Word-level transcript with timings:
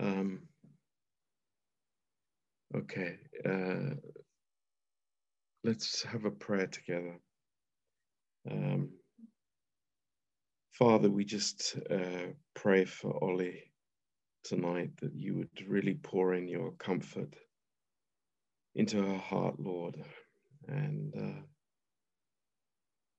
Um, 0.00 0.40
okay, 2.74 3.18
uh, 3.44 3.94
let's 5.62 6.02
have 6.04 6.24
a 6.24 6.30
prayer 6.30 6.66
together. 6.66 7.18
Um, 8.50 8.90
Father, 10.72 11.10
we 11.10 11.24
just 11.24 11.76
uh, 11.90 12.32
pray 12.54 12.86
for 12.86 13.22
Ollie 13.22 13.64
tonight 14.44 14.90
that 15.02 15.14
you 15.14 15.36
would 15.36 15.68
really 15.68 15.94
pour 15.94 16.32
in 16.32 16.48
your 16.48 16.72
comfort 16.72 17.34
into 18.74 19.02
her 19.02 19.18
heart, 19.18 19.60
Lord. 19.60 20.02
And 20.66 21.14
uh, 21.14 21.42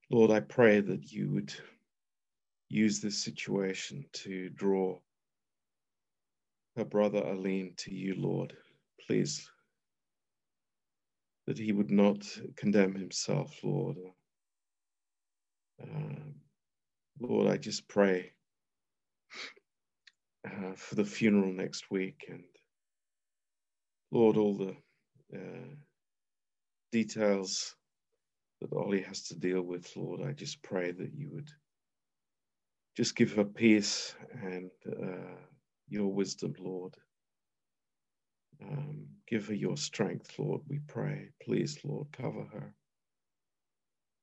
Lord, 0.10 0.32
I 0.32 0.40
pray 0.40 0.82
that 0.82 1.12
you 1.12 1.30
would 1.30 1.54
use 2.70 3.02
this 3.02 3.24
situation 3.24 4.06
to 4.14 4.50
draw 4.50 5.00
her 6.78 6.86
brother 6.86 7.20
Aline 7.20 7.74
to 7.78 7.94
you, 7.94 8.16
Lord. 8.18 8.56
Please, 9.08 9.50
that 11.48 11.58
he 11.60 11.72
would 11.74 11.92
not 11.92 12.26
condemn 12.58 12.96
himself, 12.96 13.58
Lord. 13.64 13.98
Um, 15.84 16.36
Lord, 17.20 17.48
I 17.52 17.58
just 17.58 17.88
pray 17.88 18.34
uh, 20.46 20.74
for 20.76 20.96
the 20.96 21.06
funeral 21.06 21.54
next 21.54 21.92
week 21.92 22.26
and 22.30 22.44
Lord, 24.12 24.38
all 24.38 24.56
the 24.58 24.76
uh, 25.38 25.76
details 26.92 27.76
that 28.62 28.74
Ollie 28.74 29.04
has 29.04 29.24
to 29.30 29.36
deal 29.40 29.62
with, 29.64 29.92
Lord, 29.98 30.22
I 30.22 30.34
just 30.34 30.62
pray 30.64 30.92
that 30.92 31.14
you 31.16 31.30
would 31.34 31.50
just 32.98 33.16
give 33.16 33.34
her 33.34 33.46
peace 33.46 34.16
and 34.44 34.72
uh, 34.88 35.38
your 35.92 36.08
wisdom, 36.08 36.56
Lord. 36.58 36.96
Um, 38.64 39.08
give 39.28 39.48
her 39.48 39.54
your 39.54 39.78
strength, 39.78 40.34
Lord, 40.40 40.62
we 40.68 40.80
pray. 40.88 41.30
Please, 41.44 41.78
Lord, 41.84 42.08
cover 42.12 42.46
her. 42.54 42.74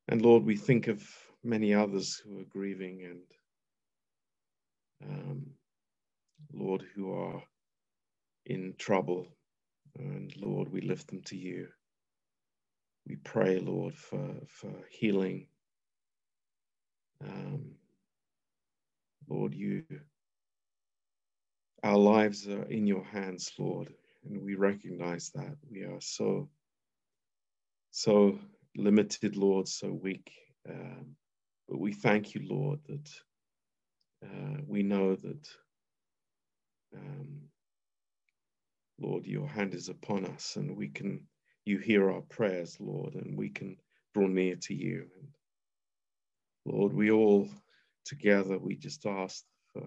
And 0.09 0.23
Lord, 0.23 0.45
we 0.45 0.56
think 0.56 0.89
of 0.89 1.06
many 1.45 1.75
others 1.75 2.20
who 2.25 2.41
are 2.41 2.45
grieving 2.45 3.05
and, 3.05 3.20
um, 5.11 5.47
Lord, 6.53 6.83
who 6.95 7.12
are 7.12 7.43
in 8.47 8.75
trouble. 8.78 9.27
And 9.98 10.34
Lord, 10.37 10.73
we 10.73 10.81
lift 10.81 11.09
them 11.09 11.23
to 11.27 11.37
you. 11.37 11.69
We 13.06 13.17
pray, 13.17 13.59
Lord, 13.59 13.95
for, 13.95 14.34
for 14.48 14.73
healing. 14.91 15.47
Um, 17.27 17.73
Lord, 19.28 19.55
you, 19.55 19.84
our 21.83 21.97
lives 21.97 22.48
are 22.48 22.65
in 22.65 22.87
your 22.87 23.05
hands, 23.05 23.53
Lord, 23.59 23.93
and 24.25 24.43
we 24.43 24.55
recognize 24.55 25.31
that 25.34 25.57
we 25.71 25.83
are 25.84 26.01
so, 26.01 26.48
so 27.91 28.39
limited, 28.77 29.37
Lord, 29.37 29.69
so 29.69 29.93
weak. 29.93 30.31
Um, 30.69 31.15
but 31.69 31.79
we 31.79 31.93
thank 31.93 32.34
you, 32.34 32.43
Lord, 32.49 32.81
that 32.89 33.11
uh, 34.25 34.61
we 34.67 34.83
know 34.83 35.15
that, 35.15 35.49
um, 36.97 37.43
Lord, 39.01 39.27
your 39.27 39.47
hand 39.47 39.75
is 39.75 39.89
upon 39.89 40.25
us 40.25 40.56
and 40.56 40.77
we 40.77 40.89
can, 40.89 41.27
you 41.65 41.79
hear 41.79 42.11
our 42.11 42.23
prayers, 42.23 42.77
Lord, 42.81 43.15
and 43.15 43.37
we 43.37 43.51
can 43.51 43.77
draw 44.15 44.27
near 44.27 44.56
to 44.56 44.75
you. 44.75 45.06
And 45.21 45.29
Lord, 46.65 46.93
we 46.93 47.11
all 47.12 47.49
together, 48.05 48.59
we 48.59 48.75
just 48.75 49.06
ask 49.06 49.45
for 49.73 49.87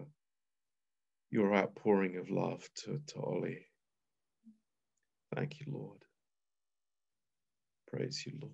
your 1.31 1.55
outpouring 1.55 2.17
of 2.17 2.29
love 2.29 2.67
to, 2.75 3.01
to 3.07 3.19
Ollie. 3.19 3.65
Thank 5.35 5.59
you, 5.61 5.67
Lord. 5.73 5.99
Praise 7.91 8.23
you, 8.25 8.33
Lord. 8.41 8.53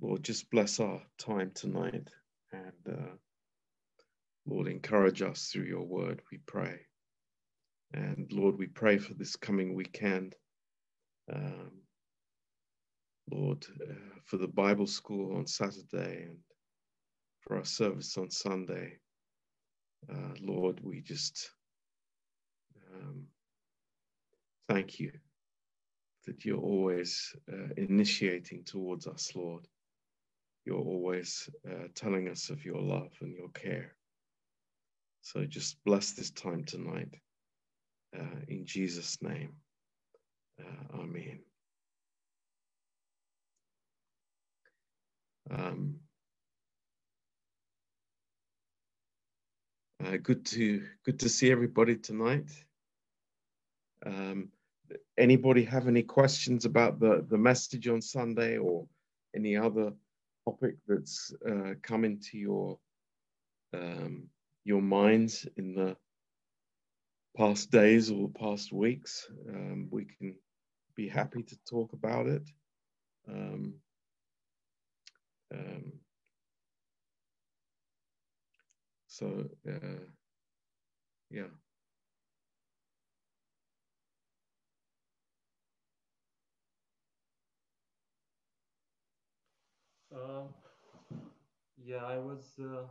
Lord, 0.00 0.24
just 0.24 0.50
bless 0.50 0.80
our 0.80 1.00
time 1.18 1.52
tonight 1.54 2.08
and 2.52 2.72
uh, 2.98 3.12
Lord, 4.46 4.68
encourage 4.68 5.22
us 5.22 5.48
through 5.52 5.64
your 5.64 5.84
word, 5.84 6.20
we 6.32 6.38
pray. 6.46 6.80
And 7.94 8.30
Lord, 8.32 8.58
we 8.58 8.66
pray 8.66 8.98
for 8.98 9.14
this 9.14 9.36
coming 9.36 9.74
weekend. 9.74 10.34
Um, 11.32 11.70
Lord, 13.30 13.64
uh, 13.88 13.94
for 14.24 14.38
the 14.38 14.48
Bible 14.48 14.86
school 14.86 15.36
on 15.36 15.46
Saturday 15.46 16.24
and 16.28 16.38
for 17.40 17.56
our 17.56 17.64
service 17.64 18.16
on 18.18 18.30
Sunday. 18.30 18.98
Uh, 20.10 20.34
Lord, 20.40 20.80
we 20.82 21.00
just 21.00 21.50
um, 22.94 23.26
thank 24.68 25.00
you 25.00 25.12
that 26.26 26.44
you're 26.44 26.60
always 26.60 27.36
uh, 27.52 27.68
initiating 27.76 28.64
towards 28.64 29.06
us, 29.06 29.32
Lord. 29.34 29.66
You're 30.66 30.78
always 30.80 31.48
uh, 31.68 31.88
telling 31.94 32.28
us 32.28 32.50
of 32.50 32.64
your 32.64 32.80
love 32.80 33.12
and 33.20 33.34
your 33.34 33.50
care. 33.50 33.94
So 35.22 35.44
just 35.46 35.76
bless 35.84 36.12
this 36.12 36.30
time 36.30 36.64
tonight. 36.64 37.10
Uh, 38.18 38.40
in 38.48 38.66
Jesus' 38.66 39.18
name. 39.22 39.54
Uh, 40.60 40.98
amen. 41.00 41.40
Um, 45.50 45.96
uh, 50.04 50.16
good 50.22 50.44
to 50.46 50.84
good 51.04 51.20
to 51.20 51.28
see 51.28 51.50
everybody 51.50 51.96
tonight. 51.96 52.50
Um, 54.04 54.48
anybody 55.16 55.64
have 55.64 55.86
any 55.86 56.02
questions 56.02 56.64
about 56.64 56.98
the 56.98 57.24
the 57.28 57.38
message 57.38 57.88
on 57.88 58.02
Sunday 58.02 58.58
or 58.58 58.86
any 59.34 59.56
other 59.56 59.92
topic 60.44 60.76
that's 60.88 61.32
uh, 61.48 61.74
come 61.82 62.04
into 62.04 62.38
your 62.38 62.78
um, 63.74 64.28
your 64.64 64.82
minds 64.82 65.46
in 65.56 65.74
the 65.74 65.96
past 67.36 67.70
days 67.70 68.10
or 68.10 68.28
past 68.28 68.72
weeks? 68.72 69.28
Um, 69.48 69.88
we 69.90 70.04
can 70.04 70.34
be 70.96 71.08
happy 71.08 71.42
to 71.42 71.56
talk 71.68 71.92
about 71.92 72.26
it. 72.26 72.48
Um, 73.28 73.74
um, 75.54 75.92
so, 79.12 79.26
uh, 79.68 80.06
yeah. 81.30 81.48
Uh, 90.14 90.44
yeah, 91.76 92.04
I 92.04 92.18
was, 92.18 92.54
uh, 92.60 92.86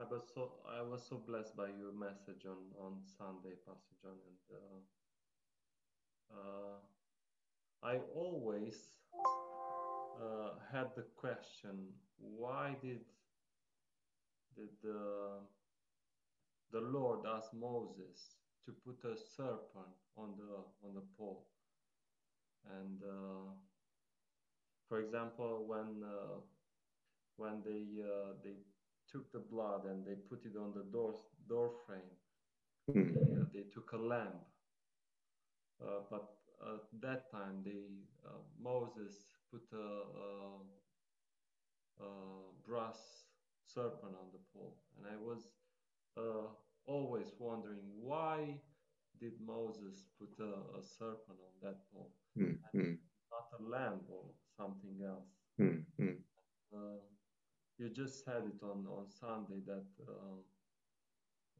I 0.00 0.04
was 0.10 0.22
so, 0.34 0.52
I 0.68 0.82
was 0.82 1.06
so 1.08 1.18
blessed 1.18 1.56
by 1.56 1.68
your 1.68 1.92
message 1.92 2.46
on 2.46 2.72
on 2.84 3.02
Sunday, 3.18 3.54
Pastor 3.66 3.94
John, 4.02 4.18
and 4.28 4.40
uh, 4.58 6.38
uh, 6.40 6.78
I 7.82 7.98
always 8.14 8.90
uh, 10.20 10.50
had 10.72 10.94
the 10.96 11.02
question 11.16 11.94
why 12.18 12.76
did 12.82 13.00
the 14.56 15.40
the 16.70 16.80
Lord 16.80 17.26
asked 17.26 17.52
Moses 17.52 18.36
to 18.64 18.72
put 18.72 19.04
a 19.04 19.14
serpent 19.16 19.94
on 20.16 20.36
the 20.36 20.64
on 20.82 20.94
the 20.94 21.02
pole 21.16 21.46
and 22.64 23.02
uh, 23.02 23.52
for 24.88 24.98
example 25.00 25.64
when 25.66 26.02
uh, 26.02 26.40
when 27.36 27.62
they 27.64 28.00
uh, 28.02 28.32
they 28.42 28.56
took 29.08 29.30
the 29.32 29.38
blood 29.40 29.84
and 29.86 30.04
they 30.04 30.14
put 30.14 30.44
it 30.44 30.56
on 30.56 30.72
the 30.72 30.82
door 30.92 31.14
door 31.48 31.70
frame 31.86 32.14
Mm. 32.88 33.14
they, 33.14 33.36
uh, 33.40 33.44
they 33.52 33.62
took 33.72 33.92
a 33.92 33.96
lamb 33.98 34.38
uh, 35.80 36.00
but 36.10 36.28
at 36.62 36.80
that 37.00 37.30
time 37.30 37.62
they 37.64 38.04
uh, 38.26 38.38
Moses 38.58 39.34
put 39.50 39.62
a, 39.72 39.76
a, 39.76 40.60
a 42.00 42.50
brass 42.66 43.19
serpent 43.74 44.14
on 44.22 44.28
the 44.32 44.42
pole. 44.52 44.76
And 44.96 45.06
I 45.06 45.16
was 45.16 45.50
uh, 46.16 46.48
always 46.86 47.34
wondering 47.38 47.84
why 48.00 48.60
did 49.18 49.40
Moses 49.40 50.06
put 50.18 50.38
a, 50.40 50.78
a 50.78 50.82
serpent 50.82 51.38
on 51.48 51.54
that 51.62 51.90
pole, 51.92 52.12
Mm, 52.36 52.58
mm, 52.74 52.98
not 53.30 53.58
a 53.58 53.62
lamb 53.62 54.00
or 54.08 54.24
something 54.56 55.02
else? 55.02 55.38
mm, 55.58 55.84
mm, 55.98 56.22
Uh, 56.72 57.00
you 57.78 57.88
just 57.90 58.24
said 58.24 58.44
it 58.44 58.62
on, 58.62 58.86
on 58.86 59.08
Sunday 59.08 59.60
that 59.66 59.86
uh, 60.08 60.40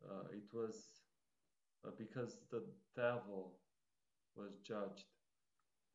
uh, 0.04 0.24
it 0.32 0.52
was 0.52 1.02
uh, 1.86 1.90
because 1.98 2.40
the 2.50 2.64
devil 2.94 3.58
was 4.34 4.58
judged 4.58 5.06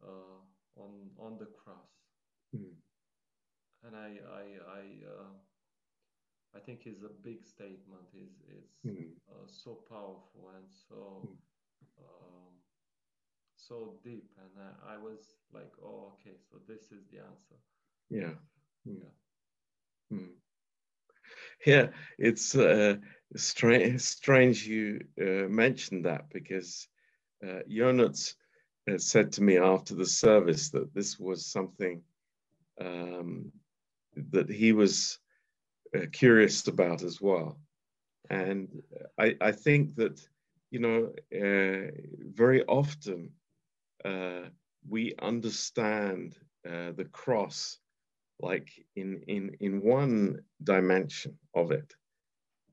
uh, 0.04 0.40
on 0.76 1.12
on 1.18 1.38
the 1.38 1.46
cross. 1.46 2.08
Mm, 2.56 2.76
and 3.84 3.96
I 3.96 4.10
I 4.42 4.46
I 4.80 4.84
uh, 5.14 5.30
I 6.56 6.60
think 6.60 6.88
is 6.88 7.04
a 7.04 7.10
big 7.24 7.44
statement. 7.44 8.08
is 8.14 8.34
is 8.60 8.70
Mm. 8.86 9.16
uh, 9.30 9.48
so 9.48 9.76
powerful 9.90 10.50
and 10.56 10.68
so 10.70 11.22
Mm. 11.26 11.38
um, 12.00 12.54
so 13.56 14.00
deep. 14.04 14.32
And 14.38 14.52
I, 14.60 14.94
I 14.94 14.98
was 14.98 15.38
like, 15.54 15.72
oh, 15.84 16.14
okay, 16.14 16.36
so 16.38 16.58
this 16.68 16.92
is 16.92 17.06
the 17.12 17.20
answer. 17.20 17.58
Yeah. 18.10 18.36
Mm. 18.88 19.02
Yeah. 19.02 19.14
Mm. 20.12 20.36
Yeah, 21.66 21.88
it's 22.18 22.56
uh, 22.56 22.98
strange, 23.36 24.02
strange 24.02 24.66
you 24.68 25.00
uh, 25.20 25.48
mentioned 25.50 26.06
that 26.06 26.30
because 26.32 26.88
uh, 27.46 27.62
Jonas 27.68 28.36
uh, 28.90 28.98
said 28.98 29.32
to 29.34 29.44
me 29.44 29.58
after 29.58 29.96
the 29.96 30.06
service 30.06 30.70
that 30.72 30.94
this 30.94 31.20
was 31.20 31.46
something 31.46 32.04
um, 32.80 33.52
that 34.32 34.50
he 34.50 34.72
was 34.74 35.20
curious 36.12 36.68
about 36.68 37.04
as 37.04 37.22
well. 37.22 37.58
And 38.30 38.68
I, 39.20 39.36
I 39.40 39.52
think 39.52 39.96
that, 39.96 40.20
you 40.72 40.80
know, 40.80 41.12
uh, 41.34 41.92
very 42.34 42.64
often 42.66 43.32
uh, 44.04 44.50
we 44.88 45.14
understand 45.22 46.38
uh, 46.68 46.92
the 46.96 47.06
cross 47.12 47.80
like 48.42 48.70
in, 48.96 49.22
in, 49.28 49.56
in 49.60 49.82
one 49.82 50.40
dimension 50.64 51.38
of 51.54 51.72
it, 51.72 51.94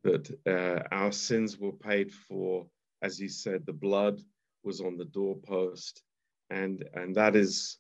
that 0.03 0.29
uh, 0.47 0.83
our 0.91 1.13
sins 1.13 1.59
were 1.59 1.73
paid 1.73 2.13
for, 2.13 2.67
as 3.03 3.21
you 3.21 3.29
said, 3.29 3.65
the 3.65 3.73
blood 3.73 4.21
was 4.65 4.81
on 4.81 4.97
the 4.97 5.05
doorpost, 5.05 6.03
and, 6.51 6.85
and 6.95 7.15
that 7.15 7.37
is 7.37 7.79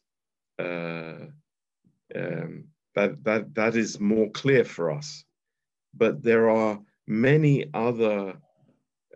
uh, 0.59 1.27
um, 2.15 2.65
that, 2.95 3.25
that, 3.25 3.55
that 3.55 3.75
is 3.75 3.99
more 3.99 4.31
clear 4.31 4.65
for 4.65 4.91
us. 4.91 5.25
But 5.95 6.23
there 6.23 6.51
are 6.51 6.81
many 7.07 7.67
other 7.75 8.35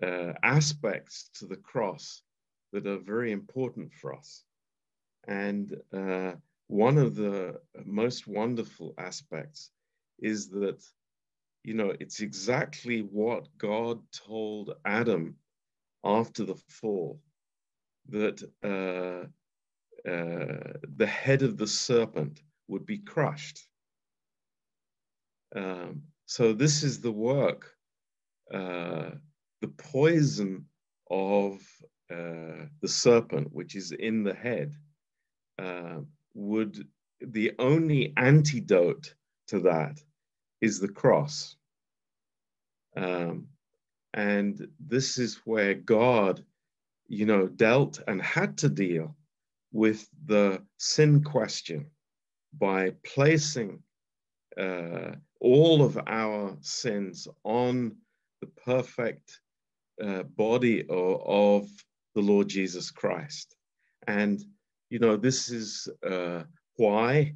uh, 0.03 0.33
aspects 0.43 1.31
to 1.35 1.47
the 1.47 1.57
cross 1.57 2.23
that 2.73 2.87
are 2.87 2.99
very 2.99 3.33
important 3.33 3.93
for 3.95 4.15
us. 4.15 4.45
And 5.27 5.75
uh, 5.93 6.33
one 6.69 6.99
of 6.99 7.15
the 7.15 7.61
most 7.85 8.27
wonderful 8.27 8.95
aspects 8.99 9.71
is 10.19 10.49
that, 10.51 10.85
you 11.65 11.75
know, 11.75 11.93
it's 11.99 12.21
exactly 12.21 13.01
what 13.01 13.49
God 13.59 14.01
told 14.13 14.75
Adam 14.85 15.37
after 16.05 16.45
the 16.45 16.57
fall 16.69 17.21
that 18.09 18.43
uh, 18.63 19.27
uh, 20.09 20.73
the 20.97 21.07
head 21.07 21.43
of 21.43 21.57
the 21.57 21.67
serpent 21.67 22.43
would 22.69 22.87
be 22.87 22.99
crushed. 22.99 23.67
Um, 25.55 26.03
so, 26.27 26.53
this 26.53 26.83
is 26.83 27.01
the 27.01 27.13
work, 27.13 27.73
uh, 28.53 29.11
the 29.61 29.69
poison 29.69 30.67
of 31.11 31.61
uh, 32.11 32.67
the 32.83 32.89
serpent, 32.89 33.53
which 33.53 33.77
is 33.77 33.93
in 33.93 34.25
the 34.25 34.35
head, 34.35 34.75
uh, 35.59 36.01
would 36.35 36.87
the 37.21 37.53
only 37.59 38.13
antidote 38.17 39.15
to 39.49 39.61
that 39.61 40.01
is 40.61 40.81
the 40.81 40.89
cross. 40.89 41.57
Um, 42.97 43.49
and 44.15 44.69
this 44.81 45.19
is 45.19 45.41
where 45.45 45.75
God, 45.75 46.45
you 47.07 47.27
know, 47.27 47.47
dealt 47.47 48.01
and 48.07 48.21
had 48.21 48.59
to 48.59 48.69
deal 48.69 49.17
with 49.73 50.09
the 50.27 50.63
sin 50.79 51.23
question 51.23 51.87
by 52.59 52.95
placing 53.05 53.83
uh, 54.59 55.13
all 55.41 55.83
of 55.83 55.99
our 56.07 56.57
sins 56.61 57.29
on 57.45 57.97
the 58.41 58.47
perfect 58.47 59.41
uh, 60.03 60.23
body 60.23 60.83
of, 60.89 61.23
of, 61.27 61.69
the 62.15 62.23
Lord 62.23 62.49
Jesus 62.49 62.91
Christ. 62.91 63.57
And, 64.07 64.43
you 64.89 64.99
know, 64.99 65.19
this 65.19 65.51
is 65.51 65.87
uh, 66.03 66.45
why 66.77 67.35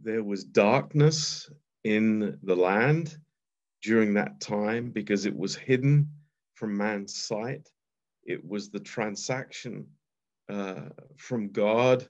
there 0.00 0.22
was 0.22 0.44
darkness 0.44 1.50
in 1.82 2.38
the 2.44 2.54
land 2.54 3.18
during 3.82 4.14
that 4.14 4.40
time, 4.40 4.90
because 4.90 5.26
it 5.26 5.36
was 5.36 5.56
hidden 5.56 6.08
from 6.54 6.76
man's 6.76 7.16
sight. 7.16 7.68
It 8.24 8.48
was 8.48 8.70
the 8.70 8.78
transaction 8.78 9.88
uh, 10.48 10.82
from 11.16 11.50
God 11.50 12.08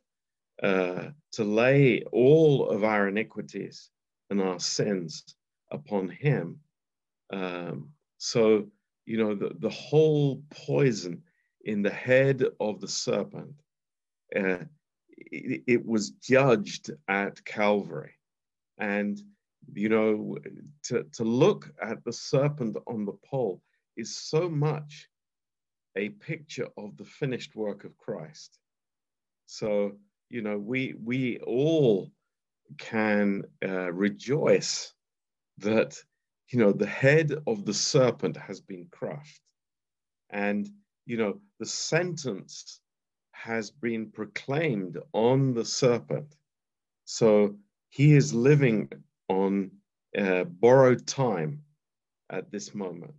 uh, 0.62 1.08
to 1.32 1.44
lay 1.44 2.02
all 2.12 2.69
of 2.69 2.84
our 2.84 3.08
iniquities 3.08 3.90
and 4.31 4.40
our 4.40 4.58
sins 4.58 5.25
upon 5.70 6.08
him. 6.08 6.61
Um, 7.32 7.90
so, 8.19 8.67
you 9.05 9.19
know, 9.19 9.34
the, 9.34 9.52
the 9.58 9.70
whole 9.70 10.43
poison 10.50 11.23
in 11.64 11.82
the 11.82 11.90
head 11.90 12.44
of 12.61 12.81
the 12.81 12.88
serpent, 12.88 13.55
uh, 14.34 14.64
it, 15.08 15.62
it, 15.67 15.87
was 15.87 16.11
judged 16.11 16.90
at 17.08 17.44
Calvary. 17.44 18.14
And, 18.78 19.20
you 19.73 19.88
know, 19.88 20.38
to, 20.84 21.05
to 21.12 21.25
look 21.25 21.70
at 21.82 22.05
the 22.05 22.12
serpent 22.12 22.76
on 22.87 23.05
the 23.05 23.17
pole 23.29 23.62
is 23.96 24.17
so 24.17 24.49
much 24.49 25.08
a 25.96 26.11
picture 26.11 26.69
of 26.76 26.96
the 26.96 27.05
finished 27.05 27.56
work 27.56 27.84
of 27.84 27.96
Christ. 27.96 28.58
So, 29.46 29.93
you 30.29 30.43
know, 30.43 30.58
we, 30.58 30.94
we 31.02 31.38
all 31.38 32.11
can 32.78 33.44
uh, 33.64 33.92
rejoice 33.92 34.92
that 35.58 35.96
you 36.48 36.58
know 36.58 36.72
the 36.72 36.86
head 36.86 37.32
of 37.46 37.64
the 37.64 37.74
serpent 37.74 38.36
has 38.36 38.60
been 38.60 38.86
crushed. 38.90 39.42
And 40.30 40.68
you 41.04 41.16
know 41.16 41.40
the 41.58 41.66
sentence 41.66 42.80
has 43.32 43.70
been 43.70 44.10
proclaimed 44.10 44.98
on 45.12 45.54
the 45.54 45.64
serpent. 45.64 46.36
So 47.04 47.56
he 47.90 48.14
is 48.14 48.34
living 48.34 48.90
on 49.28 49.70
uh, 50.19 50.44
borrowed 50.44 51.06
time 51.06 51.62
at 52.30 52.50
this 52.50 52.74
moment. 52.74 53.14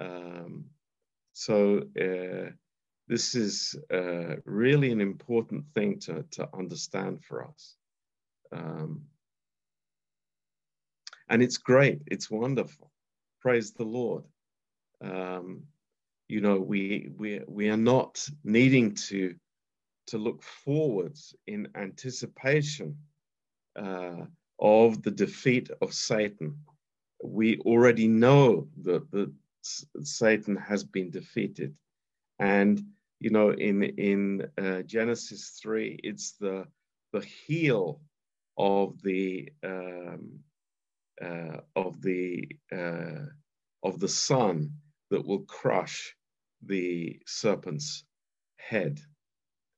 Um, 0.00 0.66
so 1.32 1.82
uh, 2.00 2.50
this 3.08 3.34
is 3.34 3.74
uh, 3.92 4.36
really 4.44 4.92
an 4.92 5.00
important 5.00 5.64
thing 5.74 5.98
to, 6.00 6.24
to 6.32 6.48
understand 6.54 7.24
for 7.24 7.44
us 7.44 7.76
um, 8.56 9.02
and 11.28 11.42
it's 11.42 11.58
great. 11.58 12.02
It's 12.06 12.30
wonderful. 12.30 12.90
Praise 13.40 13.72
the 13.72 13.84
Lord. 13.84 14.24
Um, 15.02 15.64
you 16.28 16.40
know, 16.40 16.58
we 16.58 17.10
we 17.16 17.40
we 17.46 17.68
are 17.68 17.76
not 17.76 18.26
needing 18.44 18.94
to 18.94 19.34
to 20.08 20.18
look 20.18 20.42
forwards 20.42 21.34
in 21.46 21.68
anticipation 21.74 22.96
uh, 23.76 24.24
of 24.58 25.02
the 25.02 25.10
defeat 25.10 25.70
of 25.82 25.92
Satan. 25.92 26.56
We 27.22 27.58
already 27.60 28.06
know 28.08 28.68
that, 28.82 29.10
that 29.10 29.32
Satan 29.62 30.56
has 30.56 30.84
been 30.84 31.10
defeated, 31.10 31.74
and 32.38 32.82
you 33.20 33.30
know, 33.30 33.50
in 33.50 33.82
in 33.82 34.48
uh, 34.58 34.82
Genesis 34.82 35.58
three, 35.60 35.98
it's 36.02 36.32
the 36.32 36.66
the 37.12 37.20
heel 37.20 38.00
of 38.58 39.00
the 39.02 39.50
um, 39.64 40.40
uh, 41.22 41.58
of 41.74 42.00
the 42.02 42.48
uh, 42.72 43.26
of 43.82 44.00
the 44.00 44.08
son 44.08 44.72
that 45.10 45.24
will 45.26 45.40
crush 45.40 46.14
the 46.64 47.20
serpent's 47.26 48.04
head, 48.58 49.00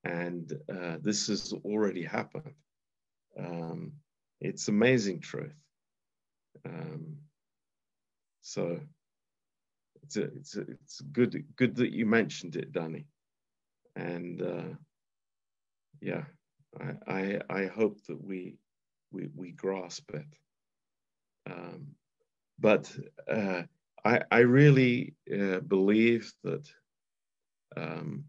and 0.05 0.53
uh, 0.73 0.97
this 1.03 1.29
has 1.29 1.53
already 1.65 2.03
happened. 2.05 2.55
Um, 3.39 3.93
it's 4.41 4.69
amazing 4.69 5.21
truth. 5.21 5.57
Um, 6.67 7.17
so 8.43 8.81
it's 10.03 10.17
a, 10.17 10.23
it's 10.25 10.57
a, 10.57 10.61
it's 10.63 11.01
good 11.13 11.45
good 11.57 11.77
that 11.77 11.93
you 11.93 12.07
mentioned 12.07 12.57
it, 12.57 12.73
Danny, 12.73 13.07
and 13.97 14.43
uh, 14.43 14.75
yeah, 16.01 16.25
I, 16.81 17.13
I 17.13 17.41
I 17.51 17.67
hope 17.67 17.99
that 18.09 18.23
we 18.23 18.57
we, 19.11 19.29
we 19.35 19.53
grasp 19.53 20.11
it. 20.15 20.27
Um, 21.51 21.89
but 22.59 22.95
uh, 23.31 23.63
I, 24.05 24.21
I 24.31 24.39
really 24.41 25.15
uh, 25.33 25.61
believe 25.61 26.33
that, 26.45 26.69
um, 27.77 28.25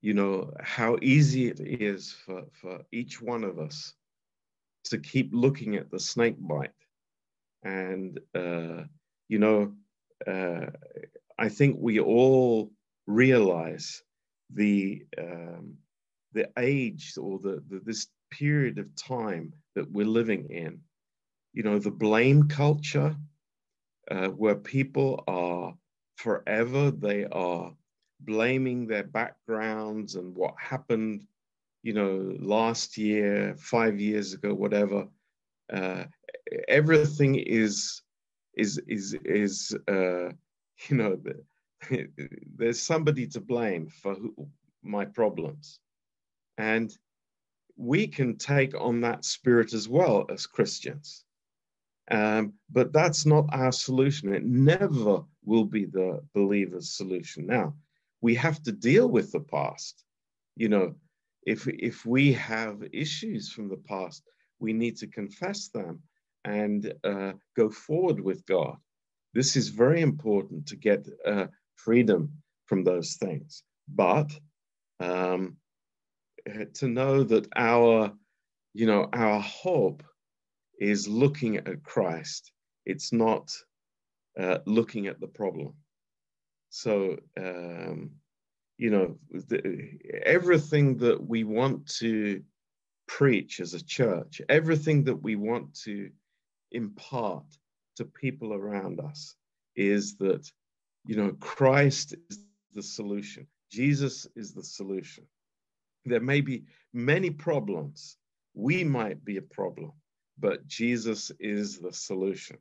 you 0.00 0.14
know, 0.14 0.52
how 0.60 0.96
easy 1.02 1.48
it 1.48 1.60
is 1.60 2.12
for, 2.12 2.44
for 2.52 2.80
each 2.92 3.20
one 3.20 3.44
of 3.44 3.58
us 3.58 3.94
to 4.84 4.98
keep 4.98 5.30
looking 5.32 5.76
at 5.76 5.90
the 5.90 5.98
snake 5.98 6.36
bite. 6.38 6.70
And, 7.62 8.20
uh, 8.34 8.84
you 9.28 9.38
know, 9.38 9.72
uh, 10.26 10.66
I 11.38 11.48
think 11.48 11.76
we 11.78 12.00
all 12.00 12.70
realize 13.06 14.02
the 14.52 15.04
um, 15.18 15.78
the 16.32 16.50
age 16.58 17.14
or 17.18 17.38
the, 17.38 17.62
the, 17.68 17.80
this 17.84 18.08
period 18.30 18.78
of 18.78 18.94
time 18.96 19.52
that 19.74 19.90
we're 19.90 20.06
living 20.06 20.48
in 20.50 20.80
you 21.54 21.62
know, 21.62 21.78
the 21.78 21.90
blame 21.90 22.48
culture, 22.48 23.16
uh, 24.10 24.28
where 24.28 24.56
people 24.56 25.22
are 25.28 25.72
forever, 26.16 26.90
they 26.90 27.24
are 27.26 27.72
blaming 28.20 28.86
their 28.86 29.04
backgrounds 29.04 30.16
and 30.16 30.34
what 30.34 30.54
happened, 30.58 31.24
you 31.82 31.92
know, 31.92 32.36
last 32.40 32.98
year, 32.98 33.54
five 33.56 34.00
years 34.00 34.34
ago, 34.34 34.52
whatever. 34.52 35.06
Uh, 35.72 36.04
everything 36.68 37.36
is 37.36 38.02
is 38.54 38.78
is 38.88 39.16
is 39.24 39.74
uh, 39.88 40.28
you 40.88 40.96
know 40.96 41.18
there's 42.56 42.80
somebody 42.80 43.26
to 43.28 43.40
blame 43.40 43.88
for 43.88 44.14
who, 44.14 44.34
my 44.82 45.04
problems 45.04 45.78
and 46.58 46.96
we 47.76 48.06
can 48.06 48.36
take 48.36 48.74
on 48.80 49.00
that 49.00 49.24
spirit 49.24 49.72
as 49.72 49.88
well 49.88 50.26
as 50.30 50.46
christians 50.46 51.24
um, 52.10 52.52
but 52.70 52.92
that's 52.92 53.24
not 53.24 53.46
our 53.52 53.72
solution 53.72 54.34
it 54.34 54.44
never 54.44 55.22
will 55.44 55.64
be 55.64 55.84
the 55.84 56.20
believer's 56.34 56.96
solution 56.96 57.46
now 57.46 57.74
we 58.20 58.34
have 58.34 58.62
to 58.62 58.72
deal 58.72 59.08
with 59.08 59.32
the 59.32 59.40
past 59.40 60.04
you 60.56 60.68
know 60.68 60.94
if 61.46 61.66
if 61.68 62.06
we 62.06 62.32
have 62.32 62.82
issues 62.92 63.50
from 63.50 63.68
the 63.68 63.82
past 63.88 64.22
we 64.58 64.72
need 64.72 64.96
to 64.96 65.06
confess 65.06 65.68
them 65.68 66.02
and 66.44 66.92
uh, 67.04 67.32
go 67.56 67.70
forward 67.70 68.20
with 68.20 68.44
God. 68.46 68.76
This 69.32 69.56
is 69.56 69.68
very 69.68 70.00
important 70.02 70.66
to 70.68 70.76
get 70.76 71.06
uh, 71.26 71.46
freedom 71.76 72.32
from 72.66 72.84
those 72.84 73.14
things. 73.14 73.62
But 73.88 74.30
um, 75.00 75.56
to 76.74 76.88
know 76.88 77.22
that 77.24 77.48
our, 77.56 78.12
you 78.72 78.86
know, 78.86 79.08
our 79.12 79.40
hope 79.40 80.02
is 80.78 81.08
looking 81.08 81.56
at 81.56 81.82
Christ. 81.82 82.52
It's 82.84 83.12
not 83.12 83.50
uh, 84.38 84.58
looking 84.66 85.06
at 85.06 85.20
the 85.20 85.26
problem. 85.26 85.74
So, 86.70 87.16
um, 87.38 88.10
you 88.78 88.90
know, 88.90 89.16
the, 89.30 89.98
everything 90.24 90.96
that 90.98 91.24
we 91.24 91.44
want 91.44 91.86
to 91.98 92.42
preach 93.06 93.60
as 93.60 93.74
a 93.74 93.84
church, 93.84 94.40
everything 94.48 95.04
that 95.04 95.22
we 95.22 95.36
want 95.36 95.74
to 95.84 96.10
impart 96.72 97.44
to 97.96 98.04
people 98.04 98.52
around 98.52 99.00
us 99.00 99.36
is 99.76 100.16
that, 100.16 100.50
you 101.06 101.16
know, 101.16 101.32
Christ 101.38 102.14
is 102.28 102.40
the 102.72 102.82
solution. 102.82 103.46
Jesus 103.70 104.26
is 104.34 104.52
the 104.52 104.64
solution. 104.64 105.24
There 106.04 106.20
may 106.20 106.40
be 106.40 106.64
many 106.92 107.30
problems. 107.30 108.16
We 108.54 108.84
might 108.84 109.24
be 109.24 109.36
a 109.38 109.42
problem, 109.42 109.92
but 110.38 110.66
Jesus 110.66 111.32
is 111.40 111.78
the 111.78 111.92
solution. 111.92 112.58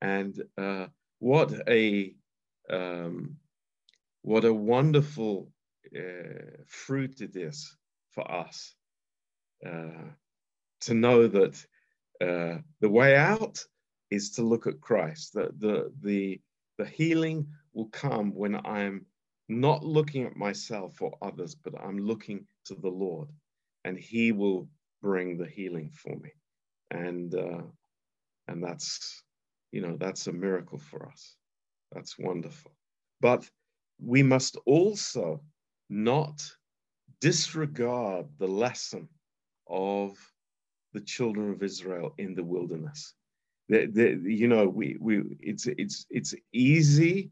And 0.00 0.42
uh, 0.56 0.86
what 1.18 1.52
a 1.68 2.14
um, 2.70 3.36
what 4.22 4.44
a 4.44 4.54
wonderful 4.54 5.50
uh, 5.94 6.62
fruit 6.66 7.20
it 7.20 7.36
is 7.36 7.76
for 8.12 8.30
us 8.30 8.74
uh, 9.66 10.08
to 10.80 10.94
know 10.94 11.28
that 11.28 11.66
uh, 12.20 12.58
the 12.80 12.88
way 12.88 13.16
out 13.16 13.64
is 14.10 14.30
to 14.32 14.42
look 14.42 14.66
at 14.66 14.80
Christ. 14.80 15.34
That 15.34 15.60
the, 15.60 15.92
the, 16.00 16.40
the 16.78 16.86
healing 16.86 17.48
will 17.74 17.88
come 17.88 18.34
when 18.34 18.54
I'm 18.54 19.06
not 19.48 19.84
looking 19.84 20.24
at 20.24 20.36
myself 20.36 21.00
or 21.02 21.16
others, 21.22 21.54
but 21.54 21.74
I'm 21.80 21.98
looking 21.98 22.46
to 22.66 22.74
the 22.74 22.88
Lord, 22.88 23.28
and 23.84 23.98
He 23.98 24.32
will 24.32 24.68
bring 25.02 25.36
the 25.36 25.46
healing 25.46 25.90
for 25.90 26.16
me. 26.16 26.30
And 26.90 27.34
uh, 27.34 27.62
and 28.48 28.62
that's 28.62 29.22
you 29.72 29.80
know 29.80 29.96
that's 29.98 30.26
a 30.26 30.32
miracle 30.32 30.78
for 30.78 31.06
us. 31.06 31.36
That's 31.92 32.18
wonderful. 32.18 32.72
But 33.20 33.48
we 34.00 34.22
must 34.22 34.56
also 34.66 35.40
not 35.88 36.42
disregard 37.20 38.26
the 38.38 38.46
lesson 38.48 39.08
of 39.68 40.18
the 40.92 41.00
children 41.00 41.50
of 41.52 41.62
Israel 41.62 42.14
in 42.18 42.34
the 42.34 42.44
wilderness. 42.44 43.14
The, 43.68 43.86
the, 43.86 44.20
you 44.24 44.48
know, 44.48 44.68
we, 44.68 44.96
we, 45.00 45.22
it's, 45.40 45.66
it's, 45.66 46.06
it's 46.10 46.34
easy 46.52 47.30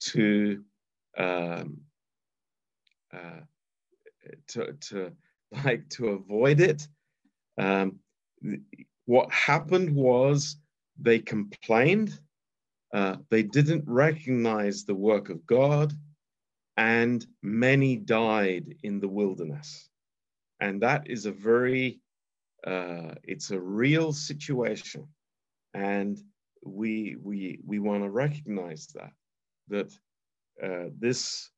to, 0.00 0.64
um, 1.18 1.78
uh, 3.12 3.40
to, 4.48 4.72
to 4.72 5.12
like 5.64 5.88
to 5.90 6.08
avoid 6.08 6.60
it. 6.60 6.86
Um, 7.58 8.00
what 9.06 9.30
happened 9.30 9.94
was 9.94 10.56
they 10.98 11.18
complained, 11.18 12.18
uh, 12.92 13.16
they 13.30 13.42
didn't 13.42 13.84
recognize 13.86 14.84
the 14.84 14.94
work 14.94 15.28
of 15.28 15.46
God, 15.46 15.92
and 16.76 17.24
many 17.42 17.96
died 17.96 18.74
in 18.82 19.00
the 19.00 19.08
wilderness. 19.08 19.88
And 20.60 20.80
that 20.82 21.08
is 21.08 21.26
a 21.26 21.32
very 21.32 22.00
uh, 22.66 23.14
it's 23.22 23.50
a 23.50 23.60
real 23.60 24.12
situation, 24.12 25.06
and 25.74 26.18
we 26.64 27.16
we 27.22 27.60
we 27.66 27.78
want 27.78 28.02
to 28.02 28.10
recognize 28.10 28.86
that 28.94 29.12
that 29.68 29.92
uh, 30.62 30.88
this 30.98 31.50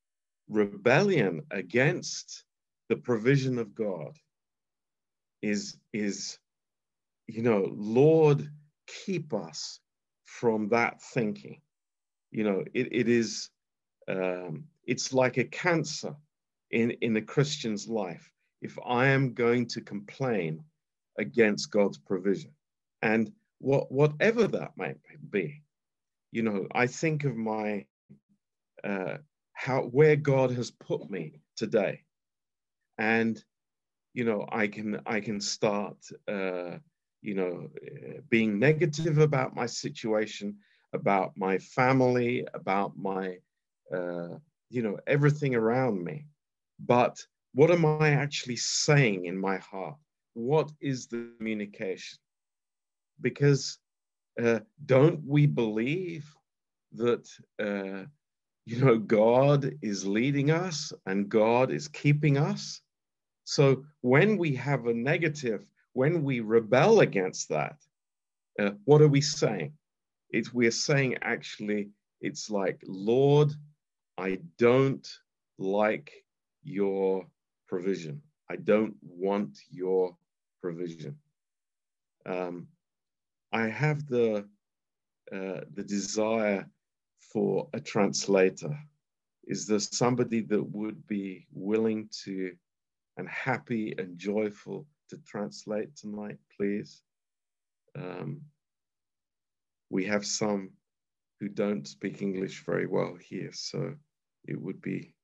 rebellion 0.48 1.42
against 1.50 2.44
the 2.88 2.96
provision 2.96 3.58
of 3.58 3.74
God 3.74 4.16
is 5.42 5.76
is 5.92 6.38
you 7.26 7.42
know 7.42 7.72
Lord 7.74 8.48
keep 8.86 9.34
us 9.34 9.80
from 10.24 10.68
that 10.68 11.02
thinking. 11.02 11.60
You 12.30 12.44
know 12.44 12.64
it, 12.74 12.88
it 12.92 13.08
is 13.08 13.50
um, 14.08 14.64
it's 14.84 15.12
like 15.12 15.36
a 15.36 15.44
cancer 15.44 16.14
in 16.70 16.92
in 17.02 17.16
a 17.16 17.22
Christian's 17.22 17.88
life. 17.88 18.30
If 18.62 18.78
I 18.86 19.08
am 19.08 19.34
going 19.34 19.66
to 19.68 19.80
complain 19.80 20.64
against 21.18 21.70
God's 21.70 21.98
provision. 21.98 22.52
And 23.02 23.32
what, 23.58 23.90
whatever 23.90 24.46
that 24.48 24.72
might 24.76 24.98
be, 25.30 25.62
you 26.32 26.42
know, 26.42 26.66
I 26.72 26.86
think 26.86 27.24
of 27.24 27.36
my, 27.36 27.86
uh, 28.86 29.18
how, 29.52 29.82
where 29.82 30.16
God 30.16 30.50
has 30.52 30.70
put 30.70 31.10
me 31.10 31.40
today. 31.56 32.02
And, 32.98 33.42
you 34.14 34.24
know, 34.24 34.46
I 34.50 34.68
can, 34.68 35.00
I 35.06 35.20
can 35.20 35.40
start, 35.40 35.96
uh, 36.28 36.78
you 37.22 37.34
know, 37.34 37.68
uh, 37.86 38.20
being 38.30 38.58
negative 38.58 39.18
about 39.18 39.54
my 39.54 39.66
situation, 39.66 40.56
about 40.92 41.32
my 41.36 41.58
family, 41.58 42.46
about 42.54 42.96
my, 42.96 43.38
uh, 43.92 44.38
you 44.70 44.82
know, 44.82 44.98
everything 45.06 45.54
around 45.54 46.02
me. 46.02 46.26
But 46.78 47.16
what 47.54 47.70
am 47.70 47.84
I 47.84 48.10
actually 48.10 48.56
saying 48.56 49.26
in 49.26 49.36
my 49.38 49.58
heart? 49.58 49.96
what 50.36 50.70
is 50.82 51.06
the 51.06 51.30
communication? 51.38 52.18
Because 53.22 53.78
uh, 54.40 54.60
don't 54.84 55.24
we 55.26 55.46
believe 55.46 56.30
that 56.92 57.26
uh, 57.58 58.04
you 58.68 58.84
know 58.84 58.98
God 58.98 59.74
is 59.80 60.04
leading 60.04 60.50
us 60.50 60.92
and 61.06 61.28
God 61.28 61.70
is 61.70 61.86
keeping 61.86 62.36
us? 62.36 62.80
So 63.44 63.84
when 64.00 64.36
we 64.38 64.56
have 64.56 64.86
a 64.86 64.94
negative, 64.94 65.64
when 65.92 66.24
we 66.24 66.40
rebel 66.40 67.00
against 67.00 67.48
that, 67.50 67.76
uh, 68.58 68.70
what 68.84 69.00
are 69.00 69.08
we 69.08 69.20
saying? 69.20 69.72
It's 70.30 70.52
we're 70.52 70.72
saying 70.72 71.18
actually, 71.22 71.90
it's 72.20 72.50
like, 72.50 72.82
Lord, 72.86 73.52
I 74.18 74.40
don't 74.58 75.06
like 75.58 76.12
your 76.64 77.24
provision. 77.68 78.20
I 78.50 78.56
don't 78.56 78.96
want 79.02 79.58
your 79.70 80.16
provision. 80.60 81.16
Um, 82.24 82.66
I 83.52 83.68
have 83.68 84.08
the 84.08 84.48
uh, 85.32 85.60
the 85.74 85.84
desire 85.84 86.68
for 87.32 87.68
a 87.72 87.80
translator. 87.80 88.78
Is 89.44 89.66
there 89.66 89.78
somebody 89.78 90.40
that 90.42 90.62
would 90.62 91.06
be 91.06 91.46
willing 91.52 92.08
to 92.24 92.52
and 93.16 93.28
happy 93.28 93.94
and 93.98 94.18
joyful 94.18 94.86
to 95.10 95.18
translate 95.26 95.96
tonight, 95.96 96.38
please? 96.56 97.02
Um, 97.96 98.42
we 99.88 100.04
have 100.06 100.26
some 100.26 100.70
who 101.40 101.48
don't 101.48 101.86
speak 101.86 102.22
English 102.22 102.64
very 102.64 102.86
well 102.86 103.14
here, 103.14 103.50
so 103.52 103.94
it 104.46 104.60
would 104.60 104.80
be 104.80 105.14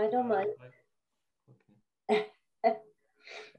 I 0.00 0.08
don't 0.08 0.28
mind. 0.28 0.50
Okay. 2.10 2.26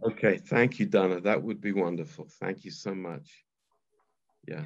Okay, 0.03 0.37
thank 0.37 0.79
you, 0.79 0.87
Donna. 0.87 1.21
That 1.21 1.43
would 1.43 1.61
be 1.61 1.73
wonderful. 1.73 2.27
Thank 2.39 2.65
you 2.65 2.71
so 2.71 2.95
much. 2.95 3.45
Yeah. 4.47 4.65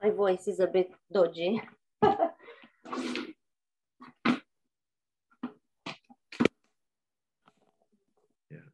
My 0.00 0.10
voice 0.10 0.46
is 0.46 0.60
a 0.60 0.68
bit 0.68 0.92
dodgy. 1.12 1.60
Yeah. 8.50 8.68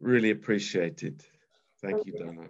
Really 0.00 0.30
appreciate 0.30 1.04
it. 1.04 1.24
Thank 1.80 2.06
you, 2.06 2.14
Okay. 2.14 2.48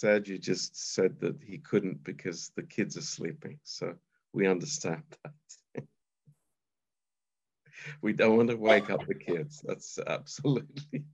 Dana. 0.00 0.20
Sergio 0.20 0.40
just 0.40 0.94
said 0.94 1.20
that 1.20 1.36
he 1.42 1.58
couldn't 1.58 2.02
because 2.04 2.50
the 2.56 2.62
kids 2.62 2.96
are 2.96 3.02
sleeping. 3.02 3.58
So 3.62 3.94
we 4.32 4.46
understand 4.46 5.02
that. 5.24 5.84
we 8.02 8.12
don't 8.12 8.36
want 8.36 8.50
to 8.50 8.56
wake 8.56 8.90
up 8.90 9.06
the 9.06 9.14
kids. 9.14 9.62
That's 9.66 9.98
absolutely 10.06 11.04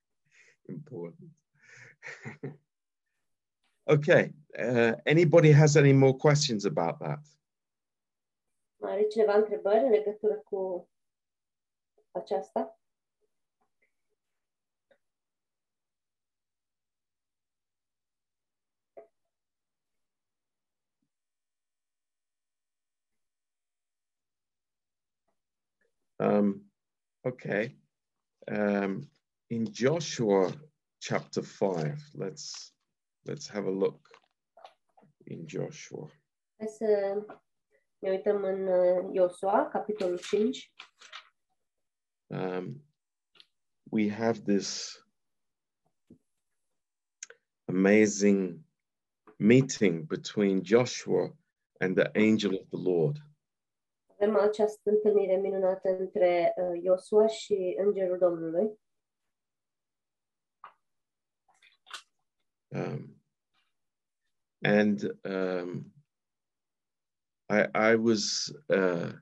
important. 0.68 1.30
okay. 3.88 4.32
Uh, 4.58 4.92
anybody 5.06 5.52
has 5.52 5.76
any 5.76 5.92
more 5.92 6.14
questions 6.14 6.64
about 6.64 7.00
that? 7.00 7.20
Are 8.80 9.06
cineva 9.10 9.34
întrebări 9.34 9.84
în 9.84 9.90
legătură 9.90 10.34
cu 10.34 10.88
aceasta? 12.10 12.77
Um, 26.20 26.62
okay. 27.26 27.74
Um, 28.50 29.08
in 29.50 29.72
Joshua 29.72 30.52
chapter 31.00 31.42
five, 31.42 32.02
let's 32.14 32.72
let's 33.26 33.48
have 33.48 33.66
a 33.66 33.70
look 33.70 34.00
in 35.26 35.46
Joshua. 35.46 36.08
Hai 36.58 36.68
să 36.68 36.86
ne 37.98 38.10
uităm 38.10 38.44
în 38.44 38.66
uh, 38.66 39.14
Iosua, 39.14 39.68
capitolul 39.68 40.18
5. 40.18 40.72
Um, 42.26 42.82
we 43.90 44.10
have 44.10 44.40
this 44.44 44.98
amazing 47.68 48.64
meeting 49.38 50.06
between 50.06 50.62
Joshua 50.62 51.32
and 51.80 51.96
the 51.96 52.10
angel 52.14 52.54
of 52.54 52.68
the 52.68 52.90
Lord. 52.90 53.27
Avem 54.20 54.36
această 54.36 54.90
întâlnire 54.90 55.36
minunată 55.36 55.88
între 55.88 56.54
uh, 56.56 56.82
Iosua 56.82 57.26
și 57.26 57.74
Îngerul 57.78 58.18
Domnului. 58.18 58.78
Um, 62.68 63.22
and 64.62 65.18
um, 65.24 65.92
I, 67.48 67.92
I 67.92 67.94
was 67.94 68.52
uh, 68.68 69.12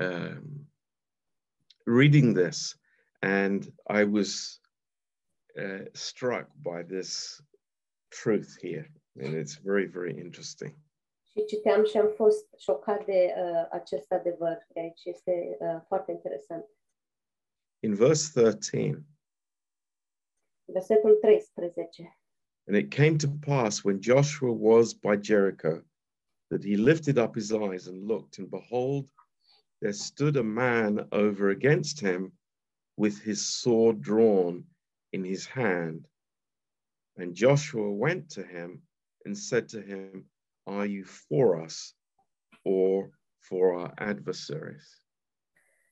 um, 0.00 0.68
reading 1.86 2.36
this 2.36 2.78
and 3.22 3.72
I 3.86 4.04
was 4.04 4.60
uh, 5.58 5.86
struck 5.92 6.48
by 6.62 6.82
this 6.82 7.42
truth 8.10 8.56
here. 8.60 8.90
And 9.16 9.34
it's 9.34 9.54
very, 9.54 9.86
very 9.86 10.12
interesting. 10.18 10.83
Și 11.36 11.44
citeam 11.44 11.84
și 11.84 11.96
am 11.96 12.12
fost 12.14 12.46
șocat 12.58 13.04
de 13.04 13.34
uh, 13.36 13.66
acest 13.70 14.12
adevăr. 14.12 14.66
Este 15.04 15.56
uh, 15.60 15.80
foarte 15.86 16.10
interesant. 16.12 16.64
In 17.82 17.94
verse 17.94 18.40
13, 18.40 19.04
Versetul 20.66 21.18
13. 21.20 22.18
And 22.66 22.76
it 22.76 22.90
came 22.90 23.18
to 23.18 23.28
pass 23.28 23.84
when 23.84 24.00
Joshua 24.00 24.52
was 24.52 24.94
by 24.94 25.16
Jericho 25.16 25.82
that 26.50 26.64
he 26.64 26.76
lifted 26.76 27.18
up 27.18 27.34
his 27.34 27.52
eyes 27.52 27.88
and 27.88 28.08
looked, 28.08 28.38
and 28.38 28.50
behold, 28.50 29.08
there 29.80 29.92
stood 29.92 30.36
a 30.36 30.42
man 30.42 31.06
over 31.12 31.50
against 31.50 32.00
him 32.00 32.32
with 32.96 33.20
his 33.20 33.46
sword 33.46 34.00
drawn 34.00 34.64
in 35.12 35.24
his 35.24 35.44
hand. 35.46 36.06
And 37.16 37.34
Joshua 37.34 37.90
went 37.90 38.30
to 38.30 38.42
him 38.42 38.82
and 39.24 39.36
said 39.36 39.68
to 39.70 39.82
him, 39.82 40.24
Are 40.66 40.86
you 40.86 41.04
for 41.04 41.60
us 41.64 41.96
or 42.62 43.10
for 43.38 43.74
our 43.74 43.92
adversaries? 43.96 45.04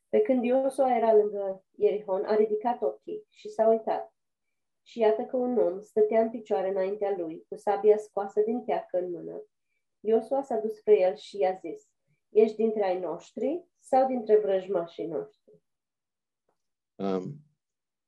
Pe 0.09 0.21
când 0.21 0.45
Iosua 0.45 0.97
era 0.97 1.15
lângă 1.15 1.65
Ierihon, 1.71 2.25
a 2.25 2.35
ridicat 2.35 2.83
ochii 2.83 3.27
și 3.29 3.49
s-a 3.49 3.69
uitat. 3.69 4.15
Și 4.83 4.99
iată 4.99 5.23
că 5.23 5.37
un 5.37 5.59
om 5.59 5.81
stătea 5.81 6.21
în 6.21 6.31
picioare 6.31 6.69
înaintea 6.69 7.15
lui, 7.17 7.45
cu 7.49 7.57
sabia 7.57 7.97
scoasă 7.97 8.41
din 8.41 8.65
teacă 8.65 8.99
în 8.99 9.11
mână. 9.11 9.43
Iosua 10.01 10.43
s-a 10.43 10.57
dus 10.57 10.77
spre 10.77 11.01
el 11.01 11.17
și 11.17 11.37
i-a 11.37 11.53
zis, 11.53 11.89
Ești 12.29 12.57
dintre 12.57 12.85
ai 12.85 12.99
noștri 12.99 13.65
sau 13.79 14.07
dintre 14.07 14.39
vrăjmașii 14.39 15.07
noștri? 15.07 15.63
Um, 16.95 17.45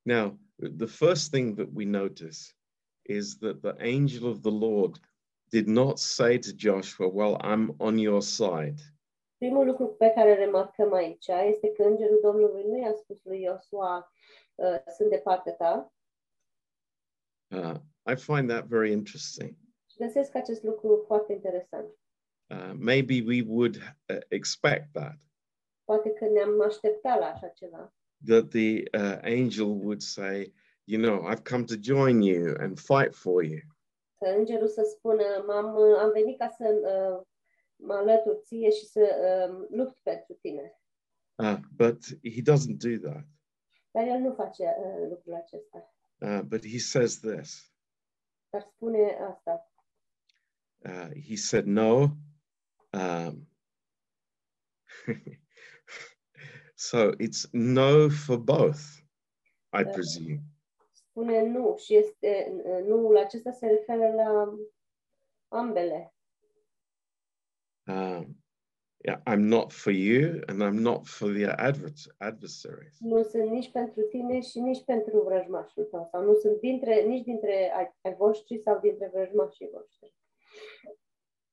now, 0.03 0.38
the 0.79 0.87
first 0.87 1.31
thing 1.31 1.57
that 1.57 1.68
we 1.74 1.85
notice 1.85 2.38
is 3.03 3.37
that 3.38 3.61
the 3.61 3.74
angel 3.79 4.24
of 4.24 4.40
the 4.40 4.50
Lord 4.50 5.00
did 5.55 5.67
not 5.69 5.99
say 5.99 6.38
to 6.38 6.51
Joshua, 6.57 7.07
Well, 7.07 7.37
I'm 7.43 7.75
on 7.79 7.99
your 7.99 8.23
side. 8.23 8.75
Primul 9.38 9.67
lucru 9.67 9.87
pe 9.88 10.12
care 10.14 10.35
remarcăm 10.35 10.93
aici 10.93 11.27
este 11.27 11.73
că 11.73 11.83
îngerul 11.83 12.19
Domnului 12.23 12.64
nu 12.64 12.79
i-a 12.79 12.93
spus 12.95 13.25
lui 13.25 13.43
Iosua, 13.43 14.12
"Uh, 14.55 14.77
sunt 14.97 15.11
de 15.11 15.17
partea 15.25 15.53
ta, 15.53 15.93
Uh, 17.51 17.75
I 18.12 18.14
find 18.17 18.49
that 18.49 18.67
very 18.67 18.90
interesting. 18.93 19.57
și 19.90 19.97
găsesc 19.99 20.35
acest 20.35 20.62
lucru 20.62 21.03
foarte 21.07 21.33
interesant. 21.33 21.88
Uh, 22.51 22.73
maybe 22.79 23.23
we 23.27 23.43
would 23.49 23.77
uh, 23.77 24.17
expect 24.29 24.93
that, 24.93 25.17
Poate 25.85 26.11
că 26.12 26.25
ne-am 26.25 26.61
așteptat 26.62 27.19
la 27.19 27.27
așa 27.27 27.49
ceva. 27.49 27.95
that 28.27 28.49
the 28.49 28.83
uh, 28.99 29.19
angel 29.23 29.67
would 29.67 30.01
say, 30.01 30.53
You 30.87 31.01
know, 31.03 31.31
I've 31.31 31.43
come 31.51 31.64
to 31.64 31.75
join 31.81 32.23
you 32.23 32.55
and 32.59 32.79
fight 32.79 33.14
for 33.14 33.43
you. 33.43 33.61
Că 34.18 34.29
îngerul 34.29 34.68
să 34.68 34.83
spună, 34.96 35.44
M-am, 35.46 35.74
uh, 35.74 35.96
am 35.98 36.11
venit 36.12 36.38
ca 36.38 36.48
să 36.48 36.64
uh, 36.68 37.27
mă 37.77 37.94
alătur 37.94 38.35
ție 38.42 38.70
și 38.70 38.87
să 38.87 39.00
uh, 39.50 39.66
lupt 39.70 39.98
pentru 40.03 40.35
tine. 40.35 40.79
Uh, 41.35 41.57
but 41.77 42.05
he 42.22 42.42
doesn't 42.53 42.79
do 42.79 43.09
that. 43.11 43.24
Dar 43.90 44.07
el 44.07 44.18
nu 44.20 44.35
face 44.35 44.64
uh, 44.79 45.09
lucrul 45.09 45.35
acesta. 45.35 45.94
Uh, 46.20 46.40
but 46.44 46.66
he 46.66 46.79
says 46.79 47.18
this 47.20 47.72
Dar 48.50 48.62
spune 48.62 49.18
asta. 49.31 49.72
uh, 50.85 51.11
He 51.29 51.37
said, 51.37 51.66
No. 51.66 52.09
Um, 52.92 53.48
so 56.77 57.12
it's 57.18 57.46
no 57.53 58.09
for 58.09 58.38
both, 58.38 58.81
I 59.72 59.81
Yeah. 59.83 59.92
presume. 59.92 60.40
Spune 61.14 61.42
nu 61.42 61.77
și 61.77 61.96
este, 61.96 62.53
uh, 62.64 62.85
nuul 62.87 63.16
acesta 63.16 63.50
se 63.50 63.66
referă 63.66 64.12
la 64.12 64.59
ambele. 65.48 66.14
Um, 67.87 68.44
yeah, 68.96 69.20
I'm 69.27 69.38
not 69.38 69.72
for 69.72 69.92
you 69.92 70.40
and 70.46 70.62
I'm 70.62 70.81
not 70.81 71.07
for 71.07 71.33
the 71.33 71.46
advers- 71.46 72.14
adversaries. 72.18 72.96
Nu 73.00 73.22
sunt 73.22 73.50
nici 73.50 73.70
pentru 73.70 74.03
tine 74.03 74.40
și 74.40 74.61
nici 74.61 74.85
pentru 74.85 75.20
vrăjmașul 75.20 75.85
tău. 75.85 76.09
Sau 76.11 76.24
nu 76.24 76.35
sunt 76.35 76.61
dintre, 76.61 77.03
nici 77.03 77.24
dintre 77.24 77.72
ai, 77.77 77.94
ai 78.00 78.14
voștri 78.14 78.61
sau 78.62 78.81
dintre 78.81 79.11
vrăjmașii 79.12 79.70
voștri. 79.72 80.14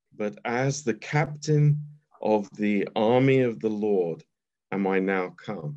But 0.08 0.40
as 0.42 0.82
the 0.82 0.98
captain 0.98 1.74
of 2.20 2.48
the 2.50 2.84
army 2.94 3.46
of 3.46 3.58
the 3.58 3.88
Lord, 3.88 4.28
am 4.68 4.96
I 4.96 5.00
now 5.00 5.36
come? 5.46 5.74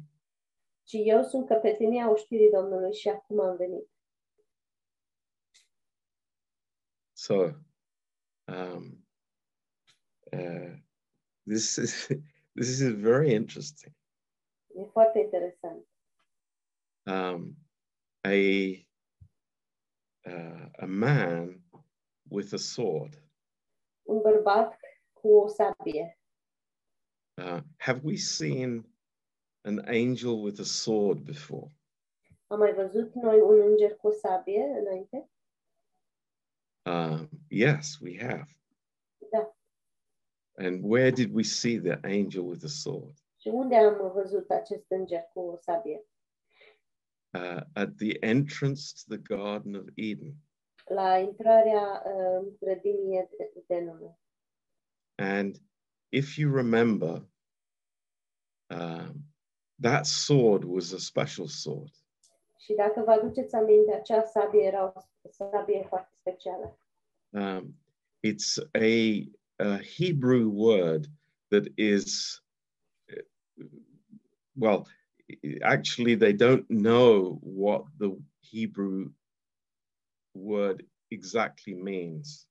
Ci 0.85 0.97
eu 1.05 1.23
sunt 1.23 1.47
căpetenia 1.47 2.11
Domnului 2.53 2.93
și 2.95 3.09
acum 3.09 3.41
am 3.41 3.57
venit. 3.57 3.89
So, 7.13 7.35
um, 8.45 9.07
uh, 10.33 10.77
this 11.47 11.77
is 11.77 12.07
this 12.59 12.69
is 12.69 12.93
very 12.93 13.33
interesting. 13.33 13.93
E 14.75 14.85
foarte 14.85 15.19
interesant. 15.19 15.87
Um, 17.07 17.57
a 18.21 18.35
uh, 20.27 20.69
a 20.79 20.87
man 20.87 21.63
with 22.31 22.53
a 22.53 22.59
sword. 22.59 23.23
Un 24.03 24.21
bărbat 24.21 24.81
cu 25.13 25.29
o 25.29 25.47
sabie. 25.47 26.19
Uh, 27.37 27.61
have 27.77 28.01
we 28.03 28.17
seen 28.17 28.94
an 29.65 29.83
angel 29.87 30.43
with 30.43 30.61
a 30.61 30.65
sword 30.65 31.25
before? 31.25 31.71
Am 32.47 32.59
mai 32.59 32.75
văzut 32.75 33.15
noi 33.15 33.41
un 33.41 33.61
înger 33.61 33.97
cu 33.97 34.07
o 34.07 34.11
sabie 34.11 34.63
înainte? 34.63 35.29
Um, 36.87 37.29
yes, 37.49 37.99
we 38.01 38.19
have. 38.19 38.49
Da. 39.31 39.57
And 40.57 40.85
where 40.85 41.11
did 41.11 41.35
we 41.35 41.43
see 41.43 41.79
the 41.79 41.99
angel 42.03 42.43
with 42.43 42.61
the 42.61 42.69
sword? 42.69 43.15
Și 43.41 43.49
unde 43.49 43.77
am 43.77 44.13
văzut 44.13 44.51
acest 44.51 44.85
înger 44.89 45.21
cu 45.33 45.41
o 45.41 45.57
sabie? 45.57 46.05
Uh, 47.35 47.61
at 47.73 47.97
the 47.97 48.17
entrance 48.21 48.83
to 48.93 49.17
the 49.17 49.35
Garden 49.35 49.75
of 49.75 49.87
Eden. 49.95 50.35
La 50.85 51.19
intrarea 51.19 52.03
uh, 52.07 52.53
grădinii 52.61 53.29
Edenului. 53.55 54.19
And 55.15 55.57
if 56.09 56.37
you 56.37 56.55
remember, 56.55 57.29
um, 58.71 59.34
that 59.79 60.07
sword 60.07 60.65
was 60.65 60.93
a 60.93 60.99
special 60.99 61.47
sword. 61.47 61.93
Și 62.59 62.75
dacă 62.75 63.03
vă 63.05 63.11
aduceți 63.11 63.55
aminte, 63.55 63.95
acea 63.95 64.23
sabie 64.23 64.63
era 64.63 64.85
o 64.85 65.01
sabie 65.31 65.87
foarte 65.89 66.15
specială. 66.21 66.79
Um, 67.31 67.75
it's 68.23 68.59
a, 68.73 69.23
a 69.57 69.79
Hebrew 69.97 70.51
word 70.51 71.07
that 71.49 71.67
is, 71.77 72.41
well, 74.53 74.87
actually, 75.63 76.17
they 76.17 76.33
don't 76.33 76.67
know 76.69 77.41
what 77.43 77.85
the 77.99 78.17
Hebrew 78.53 79.15
word 80.33 80.89
exactly 81.09 81.75
means. 81.75 82.49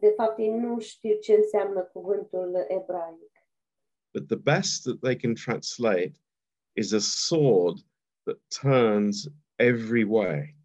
De 0.00 0.12
fapt 0.16 0.38
ei 0.38 0.50
nu 0.50 0.80
știu 0.80 1.18
ce 1.18 1.32
înseamnă 1.32 1.82
cuvântul 1.82 2.64
ebraic. 2.68 3.32
But 4.14 4.26
the 4.26 4.36
best 4.36 4.82
that 4.82 5.00
they 5.00 5.16
can 5.16 5.34
translate 5.34 6.12
is 6.76 6.92
a 6.92 7.00
sword 7.00 7.78
that 8.24 8.38
turns 8.48 9.28
every 9.58 10.04
way. 10.04 10.56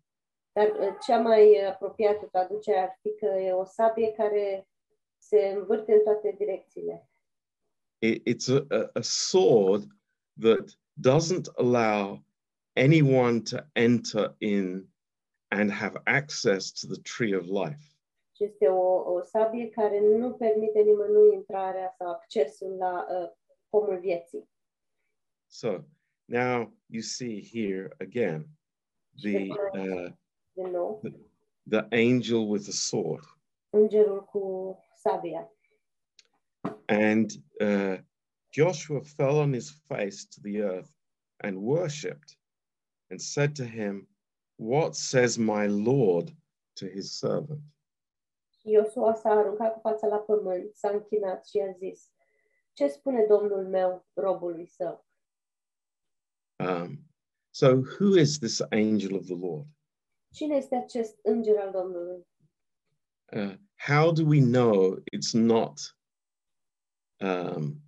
Dar 0.53 0.67
uh, 0.79 0.95
cea 1.05 1.19
mai 1.19 1.65
apropiată 1.69 2.25
traducere 2.25 2.77
ar 2.79 2.97
fi 3.01 3.15
că 3.15 3.25
e 3.25 3.51
o 3.51 3.65
sabie 3.65 4.11
care 4.11 4.67
se 5.17 5.47
învârte 5.47 5.93
în 5.93 6.03
toate 6.03 6.35
direcțiile. 6.37 7.09
It, 7.99 8.29
it's 8.29 8.47
a, 8.49 8.75
a, 8.75 8.89
a 8.93 9.01
sword 9.01 9.83
that 10.39 10.79
doesn't 10.93 11.47
allow 11.55 12.23
anyone 12.75 13.41
to 13.41 13.57
enter 13.73 14.35
in 14.37 14.87
and 15.47 15.71
have 15.71 16.01
access 16.05 16.71
to 16.71 16.87
the 16.87 17.01
tree 17.01 17.35
of 17.35 17.45
life. 17.45 17.79
Și 18.35 18.43
este 18.43 18.67
o, 18.67 19.13
o 19.13 19.21
sabie 19.21 19.69
care 19.69 19.99
nu 19.99 20.33
permite 20.33 20.79
nimănui 20.79 21.33
intrarea 21.33 21.95
sau 21.97 22.09
accesul 22.09 22.75
la 22.77 23.05
uh, 23.09 23.29
pomul 23.69 23.99
vieții. 23.99 24.49
So 25.47 25.79
now 26.27 26.71
you 26.89 27.01
see 27.01 27.41
here 27.41 27.91
again 27.99 28.45
the 29.23 29.51
uh, 29.73 30.09
nou, 30.55 31.01
the 31.65 31.87
angel 31.91 32.47
with 32.47 32.65
the 32.65 32.71
sword, 32.71 33.23
îngerul 33.69 34.25
cu 34.25 34.77
sabia. 35.03 35.49
and 36.89 37.31
uh, 37.61 37.97
Joshua 38.51 39.01
fell 39.01 39.39
on 39.39 39.53
his 39.53 39.69
face 39.69 40.25
to 40.25 40.41
the 40.41 40.61
earth 40.61 40.91
and 41.43 41.61
worshipped, 41.61 42.35
and 43.09 43.21
said 43.21 43.55
to 43.55 43.65
him, 43.65 44.07
"What 44.57 44.95
says 44.95 45.37
my 45.37 45.67
Lord 45.67 46.35
to 46.75 46.87
his 46.87 47.11
servant?" 47.19 47.61
Iosua 48.65 49.13
s-a 49.13 49.29
aruncat 49.29 49.73
cu 49.73 49.79
fața 49.79 50.07
la 50.07 50.17
pământ, 50.17 50.75
s-a 50.75 50.89
închinat 50.89 51.45
și 51.45 51.59
a 51.59 51.71
zis, 51.71 52.11
Ce 52.73 52.87
spune 52.87 53.25
Domnul 53.25 53.67
meu 53.67 54.05
robului 54.13 54.65
său? 54.65 55.06
Um, 56.59 56.99
so, 57.51 57.81
who 57.81 58.15
is 58.15 58.39
this 58.39 58.61
angel 58.71 59.15
of 59.15 59.27
the 59.27 59.35
Lord? 59.35 59.67
Cine 60.33 60.55
este 60.55 60.75
acest 60.75 61.19
înger 61.23 61.57
al 61.57 61.71
Domnului? 61.71 62.27
Uh, 63.31 63.55
how 63.75 64.11
do 64.11 64.25
we 64.25 64.39
know 64.39 64.97
it's 65.13 65.33
not? 65.33 65.95
Um, 67.19 67.81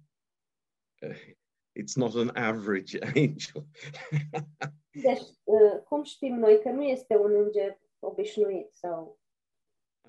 it's 1.75 1.95
not 1.95 2.15
an 2.15 2.31
average 2.35 2.97
angel. 3.15 3.67
Deci, 4.91 5.21
uh, 5.43 5.81
cum 5.87 6.03
știm 6.03 6.35
noi 6.35 6.59
că 6.61 6.69
nu 6.69 6.83
este 6.83 7.15
un 7.15 7.35
înger 7.35 7.79
obișnuit 7.99 8.73
sau... 8.73 9.19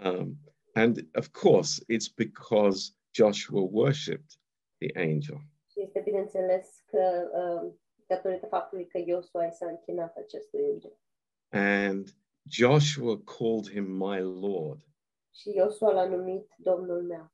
um, 0.05 0.39
and 0.75 1.09
of 1.15 1.29
course, 1.31 1.85
it's 1.89 2.09
because 2.09 2.93
Joshua 3.15 3.61
worshipped 3.61 4.39
the 4.79 5.01
angel. 5.01 5.41
Și 5.71 5.81
este 5.83 6.01
bineînțeles 6.01 6.83
că 6.87 7.31
uh, 7.35 7.73
datorită 8.11 8.47
faptului 8.47 8.87
că 8.87 8.99
Iosua 8.99 9.51
s-a 9.51 9.67
închinat 9.67 10.17
acestui 10.17 10.65
înger. 10.65 10.93
And 11.51 12.09
Joshua 12.49 13.23
called 13.25 13.71
him 13.71 13.85
my 13.85 14.21
Lord. 14.21 14.81
Și 15.35 15.51
Iosua 15.55 15.93
l-a 15.93 16.07
numit 16.07 16.55
Domnul 16.57 17.03
meu. 17.03 17.33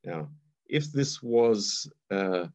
Now, 0.00 0.28
if 0.62 0.84
this 0.92 1.20
was 1.22 1.88
uh, 2.10 2.46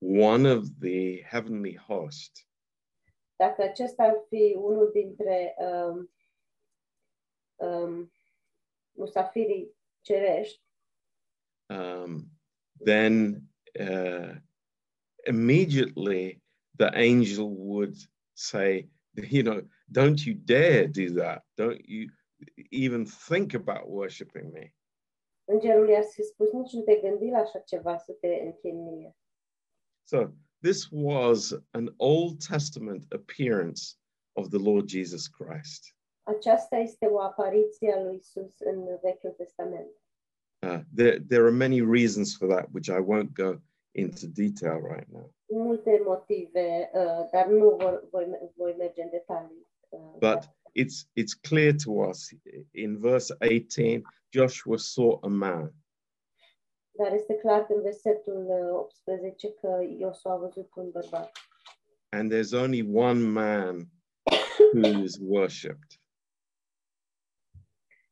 one 0.00 0.50
of 0.50 0.64
the 0.80 1.22
heavenly 1.22 1.76
host, 1.76 2.48
Dacă 3.36 3.62
acesta 3.62 4.02
ar 4.02 4.24
fi 4.28 4.54
unul 4.56 4.90
dintre 4.92 5.54
um, 5.58 6.10
um, 7.54 8.12
musafirii 8.92 9.76
cerești, 10.00 10.62
um, 11.66 12.30
then 12.84 13.42
uh, 13.80 14.36
immediately 15.26 16.45
the 16.78 16.90
angel 16.94 17.50
would 17.50 17.96
say, 18.34 18.88
you 19.14 19.42
know, 19.42 19.62
don't 19.90 20.24
you 20.24 20.34
dare 20.34 20.86
do 20.86 21.10
that. 21.14 21.42
Don't 21.56 21.88
you 21.88 22.10
even 22.70 23.06
think 23.06 23.54
about 23.54 23.88
worshiping 23.88 24.52
me. 24.52 24.72
îngerul 25.48 25.88
i-ar 25.88 26.04
fi 26.04 26.22
spus, 26.22 26.52
nici 26.52 26.72
nu 26.72 26.80
te 26.80 26.94
gândi 26.94 27.30
la 27.30 27.38
așa 27.38 27.58
ceva 27.58 27.96
să 27.96 28.12
te 28.12 28.26
închini 28.26 28.80
mie. 28.80 29.16
So 30.04 30.28
this 30.60 30.88
was 30.90 31.54
an 31.70 31.94
Old 31.96 32.46
Testament 32.48 33.12
appearance 33.12 33.82
of 34.32 34.48
the 34.48 34.58
Lord 34.58 34.88
Jesus 34.88 35.26
Christ. 35.26 35.96
Aceasta 36.22 36.76
este 36.76 37.06
o 37.06 37.20
apariție 37.20 37.92
a 37.92 38.02
lui 38.02 38.16
Isus 38.16 38.58
în 38.58 38.84
Vechiul 39.02 39.34
Testament. 39.36 39.90
Uh, 40.62 40.80
there, 40.94 41.18
there 41.28 41.42
are 41.42 41.56
many 41.56 41.80
reasons 41.80 42.36
for 42.36 42.48
that, 42.48 42.68
which 42.72 42.88
I 42.88 43.00
won't 43.00 43.32
go 43.34 43.60
into 43.96 44.26
detail 44.26 44.80
right 44.80 45.08
now. 45.08 45.34
Multe 45.48 46.00
motive, 46.04 46.90
uh, 46.94 47.28
dar 47.32 47.46
nu 47.46 47.76
vor, 47.76 48.08
voi, 48.10 48.52
voi 48.56 48.74
merge 48.78 49.02
în 49.02 49.10
detalii. 49.10 49.66
Uh, 49.88 50.16
But 50.18 50.38
it's 50.74 51.06
it's 51.20 51.34
clear 51.48 51.74
to 51.84 51.90
us 51.92 52.28
in 52.72 52.98
verse 52.98 53.34
18, 53.40 54.02
Joshua 54.32 54.76
saw 54.76 55.18
a 55.22 55.28
man. 55.28 55.72
Dar 56.98 57.12
este 57.12 57.34
clar 57.34 57.66
că 57.66 57.72
în 57.72 57.82
versetul 57.82 58.46
uh, 58.48 58.74
18 58.74 59.52
că 59.52 59.84
Iosua 59.98 60.32
a 60.32 60.36
văzut 60.36 60.70
un 60.76 60.90
bărbat. 60.90 61.32
and 62.08 62.32
there's 62.32 62.52
only 62.62 62.82
one 62.94 63.20
man 63.20 63.76
who 64.74 65.02
is 65.02 65.16
worshipped, 65.20 66.00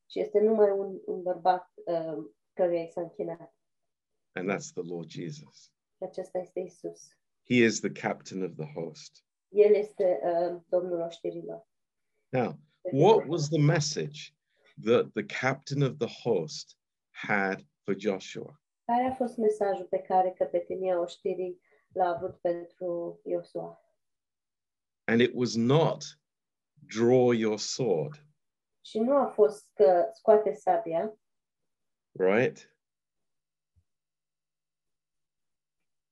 Și 0.06 0.20
este 0.20 0.40
numai 0.40 0.70
un, 0.70 1.00
un 1.06 1.22
bărbat 1.22 1.72
căruia 2.52 2.82
i 2.82 2.90
s-a 2.90 3.00
închinat. 3.00 3.54
and 4.32 4.50
that's 4.50 4.72
the 4.72 4.82
Lord 4.82 5.08
Jesus. 5.10 5.72
Și 5.96 6.02
acesta 6.02 6.38
este 6.38 6.60
Isus. 6.60 7.08
He 7.48 7.54
is 7.54 7.80
the 7.80 7.92
captain 7.92 8.42
of 8.42 8.54
the 8.56 8.72
host. 8.72 9.24
El 9.48 9.74
este 9.74 10.20
uh, 10.22 10.60
Domnul 10.68 11.00
oștirilor. 11.00 11.68
Now, 12.28 12.58
what 12.92 13.26
was 13.26 13.48
the 13.48 13.60
message 13.60 14.34
that 14.84 15.12
the 15.12 15.24
captain 15.40 15.82
of 15.82 15.96
the 15.98 16.22
host 16.22 16.78
had 17.10 17.66
for 17.82 17.94
Joshua? 17.98 18.62
Care 18.84 19.04
a 19.04 19.14
fost 19.14 19.36
mesajul 19.36 19.86
pe 19.86 19.98
care 19.98 20.30
căpetenia 20.30 21.00
oștirii 21.00 21.60
l-a 21.92 22.08
avut 22.08 22.36
pentru 22.40 23.20
Iosua? 23.24 23.78
And 25.04 25.20
it 25.20 25.30
was 25.34 25.54
not 25.54 26.04
draw 26.86 27.32
your 27.32 27.58
sword, 27.58 28.26
Și 28.80 28.98
nu 28.98 29.16
a 29.16 29.26
fost 29.26 29.70
că 29.74 30.08
scoate 30.12 30.52
sabia, 30.52 31.18
right? 32.12 32.73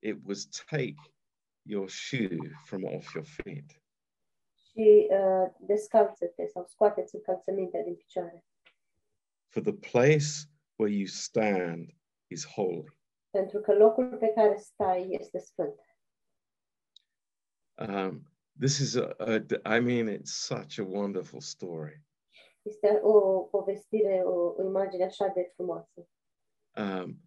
It 0.02 0.16
was 0.24 0.46
take 0.46 1.00
your 1.62 1.88
shoe 1.88 2.38
from 2.64 2.84
off 2.84 3.14
your 3.14 3.26
feet. 3.26 3.82
și 4.72 5.08
uh, 5.10 5.50
descalță-te 5.58 6.46
sau 6.46 6.64
scoateți 6.66 7.14
încălțămintea 7.14 7.82
din 7.82 7.94
picioare. 7.94 8.44
For 9.48 9.62
the 9.62 9.72
place 9.72 10.26
where 10.76 10.94
you 10.94 11.06
stand 11.06 11.90
is 12.26 12.46
holy. 12.46 12.96
Pentru 13.30 13.60
că 13.60 13.74
locul 13.74 14.16
pe 14.16 14.32
care 14.34 14.56
stai 14.56 15.08
este 15.10 15.38
sfânt. 15.38 15.80
Um, 17.88 18.22
this 18.58 18.78
is 18.78 18.96
a, 18.96 19.14
a, 19.18 19.76
I 19.76 19.80
mean, 19.80 20.18
it's 20.18 20.32
such 20.32 20.78
a 20.78 20.84
wonderful 20.84 21.40
story. 21.40 22.02
Este 22.62 23.00
o 23.02 23.40
povestire, 23.40 24.22
o, 24.24 24.54
o 24.56 24.62
imagine 24.62 25.04
așa 25.04 25.26
de 25.26 25.50
frumoasă. 25.54 26.08
Um, 26.76 27.20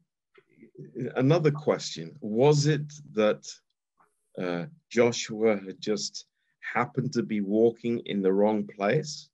another 1.16 1.52
question 1.52 2.16
was 2.20 2.66
it 2.66 2.92
that 3.14 3.46
uh, 4.38 4.66
Joshua 4.90 5.56
had 5.66 5.82
just 5.82 6.28
happened 6.74 7.14
to 7.14 7.24
be 7.24 7.42
walking 7.42 8.02
in 8.06 8.22
the 8.22 8.32
wrong 8.32 8.66
place? 8.76 9.30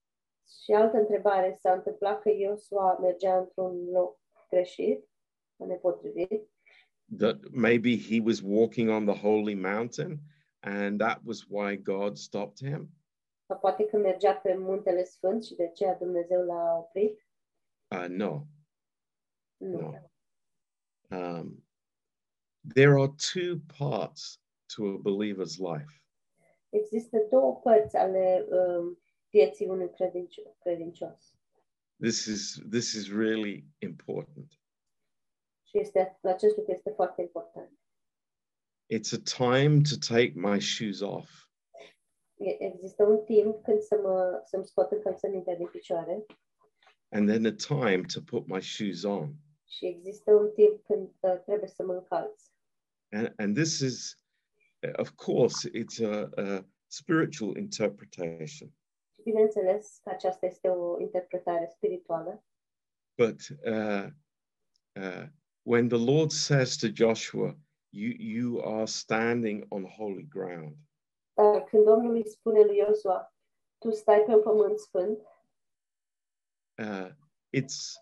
Și 0.63 0.71
altă 0.71 0.97
întrebare, 0.97 1.57
s-a 1.61 1.71
întâmplat 1.71 2.21
că 2.21 2.29
Iosua 2.29 2.97
mergea 3.01 3.37
într-un 3.37 3.89
loc 3.91 4.19
greșit, 4.49 5.09
nepotrivit, 5.55 6.49
that 7.17 7.37
maybe 7.51 7.97
he 7.97 8.19
was 8.19 8.41
walking 8.41 8.89
on 8.89 9.05
the 9.05 9.15
holy 9.15 9.55
mountain 9.55 10.19
and 10.63 10.99
that 10.99 11.19
was 11.25 11.45
why 11.49 11.75
God 11.75 12.17
stopped 12.17 12.59
him. 12.59 12.89
Sau 13.47 13.59
poate 13.59 13.85
că 13.85 13.97
mergea 13.97 14.35
pe 14.35 14.55
muntele 14.57 15.03
sfânt 15.03 15.43
și 15.43 15.55
de 15.55 15.63
aceea 15.63 15.95
Dumnezeu 15.95 16.45
l-a 16.45 16.77
oprit? 16.77 17.25
Uh, 17.87 18.05
no. 18.07 18.45
Nu. 19.57 19.79
No. 19.79 19.91
Um, 21.11 21.63
there 22.73 22.97
are 22.97 23.13
two 23.33 23.61
parts 23.77 24.39
to 24.75 24.85
a 24.85 24.97
believer's 24.97 25.57
life. 25.59 26.01
Există 26.69 27.17
două 27.29 27.55
părți 27.55 27.95
ale 27.95 28.45
um, 28.49 29.01
vieții 29.29 29.67
unui 29.67 29.89
credincios. 29.91 30.55
credincios. 30.59 31.35
This 31.99 32.25
is 32.25 32.59
this 32.69 32.93
is 32.93 33.11
really 33.11 33.65
important. 33.77 34.51
Și 35.63 35.79
este, 35.79 36.19
acest 36.21 36.55
lucru 36.55 36.71
este 36.71 36.89
foarte 36.89 37.21
important. 37.21 37.79
It's 38.93 39.13
a 39.13 39.47
time 39.47 39.81
to 39.81 40.13
take 40.13 40.33
my 40.35 40.61
shoes 40.61 40.99
off 41.01 41.49
E- 42.37 42.63
Există 42.63 43.03
un 43.03 43.23
timp 43.25 43.63
când 43.63 43.81
să 43.81 43.99
mă, 44.03 44.41
să-mi 44.45 44.65
scot 44.65 44.89
din 45.57 45.67
picioare 45.71 46.25
and 47.13 47.27
then 47.27 47.45
a 47.45 47.51
time 47.51 48.03
to 48.13 48.21
put 48.21 48.47
my 48.47 48.61
shoes 48.61 49.03
on. 49.03 49.33
Și 49.71 49.85
există 49.85 50.31
un 50.33 50.51
timp 50.51 50.83
când 50.85 51.09
uh, 51.19 51.39
trebuie 51.45 51.69
să 51.69 51.83
mă 51.83 51.93
încalț. 51.93 52.43
And, 53.11 53.33
and 53.37 53.55
this 53.55 53.79
is, 53.79 54.17
of 54.97 55.09
course, 55.15 55.69
it's 55.69 55.99
a, 56.03 56.29
a 56.41 56.65
spiritual 56.87 57.57
interpretation. 57.57 58.69
Și 59.13 59.21
bineînțeles 59.23 59.99
că 60.03 60.09
aceasta 60.09 60.45
este 60.45 60.67
o 60.67 60.99
interpretare 60.99 61.67
spirituală, 61.75 62.43
But 63.17 63.39
uh, 63.65 64.07
uh, 64.95 65.27
when 65.63 65.87
the 65.87 65.97
Lord 65.97 66.31
says 66.31 66.77
to 66.77 66.87
Joshua, 66.87 67.55
you, 67.89 68.13
you 68.17 68.61
are 68.61 68.87
standing 68.87 69.65
on 69.69 69.83
holy 69.83 70.23
ground, 70.23 70.75
dar 71.33 71.63
când 71.63 71.83
Domnul 71.85 72.15
îi 72.15 72.27
spune 72.27 72.63
lui 72.63 72.77
Iosua, 72.77 73.33
tu 73.77 73.91
stai 73.91 74.23
pe 74.25 74.31
un 74.31 74.41
pământ 74.41 74.79
sfânt, 74.79 75.19
uh, 76.77 77.09
it's, 77.57 78.01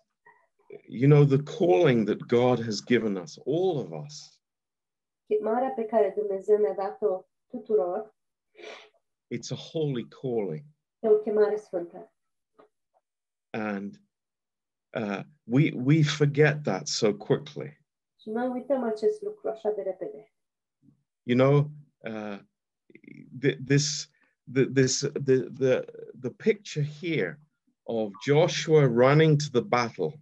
you 0.88 1.06
know, 1.08 1.24
the 1.24 1.42
calling 1.42 2.04
that 2.06 2.26
God 2.28 2.58
has 2.60 2.80
given 2.80 3.16
us, 3.16 3.38
all 3.46 3.78
of 3.80 3.92
us, 4.04 4.40
chemarea 5.28 5.70
pe 5.76 5.84
care 5.84 6.14
Dumnezeu 6.16 6.58
ne-a 6.58 6.74
dat-o 6.74 7.24
tuturor, 7.50 8.14
it's 9.30 9.50
a 9.50 9.56
holy 9.56 10.04
calling. 10.08 10.64
e 11.02 11.08
o 11.08 11.18
chemare 11.18 11.56
sfântă. 11.56 12.12
And 13.52 13.98
uh, 14.94 15.22
we, 15.44 15.72
we 15.74 16.02
forget 16.02 16.62
that 16.64 16.88
so 16.88 17.12
quickly. 17.14 17.78
Și 18.20 18.30
noi 18.30 18.48
uităm 18.48 18.82
acest 18.82 19.22
lucru 19.22 19.48
așa 19.48 19.70
de 19.70 19.82
repede. 19.82 20.32
you 21.22 21.36
know 21.36 21.70
uh, 22.04 22.38
th- 23.40 23.58
this 23.66 24.08
the, 24.52 24.64
this 24.66 25.00
the, 25.00 25.48
the 25.58 25.84
the 26.20 26.30
picture 26.30 26.82
here 27.00 27.38
of 27.86 28.10
Joshua 28.24 28.86
running 28.86 29.38
to 29.38 29.50
the 29.52 29.60
battle 29.62 30.12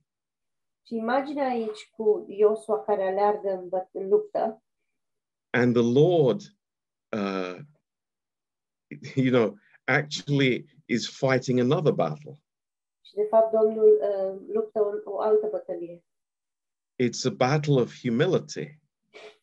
Și 0.89 0.95
imaginea 0.95 1.49
aici 1.49 1.91
cu 1.97 2.25
Iosua 2.29 2.83
care 2.85 3.03
aleargă 3.03 3.49
în, 3.51 3.69
în 3.93 4.09
luptă 4.09 4.63
and 5.51 5.75
the 5.75 6.01
Lord 6.01 6.41
uh, 7.17 7.59
you 9.25 9.31
know 9.31 9.57
actually 9.85 10.65
is 10.87 11.09
fighting 11.19 11.59
another 11.61 11.93
battle 11.93 12.43
și 13.05 13.15
de 13.15 13.27
fapt 13.31 13.53
Domnul 13.53 13.99
uh, 14.03 14.41
luptă 14.55 14.81
o, 15.05 15.11
o 15.13 15.21
altă 15.21 15.49
bătălie. 15.51 16.05
it's 17.03 17.25
a 17.27 17.31
battle 17.31 17.81
of 17.81 18.01
humility 18.01 18.79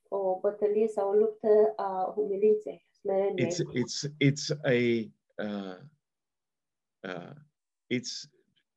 O 0.07 0.39
bătălie 0.39 0.87
sau 0.87 1.09
o 1.09 1.13
luptă 1.13 1.73
a 1.75 2.13
umilinței, 2.17 2.87
smereniei. 2.91 3.47
it's 3.47 3.59
it's 3.81 4.11
it's 4.19 4.49
a 4.63 4.73
uh, 5.43 5.77
uh, 7.03 7.33
it's 7.93 8.29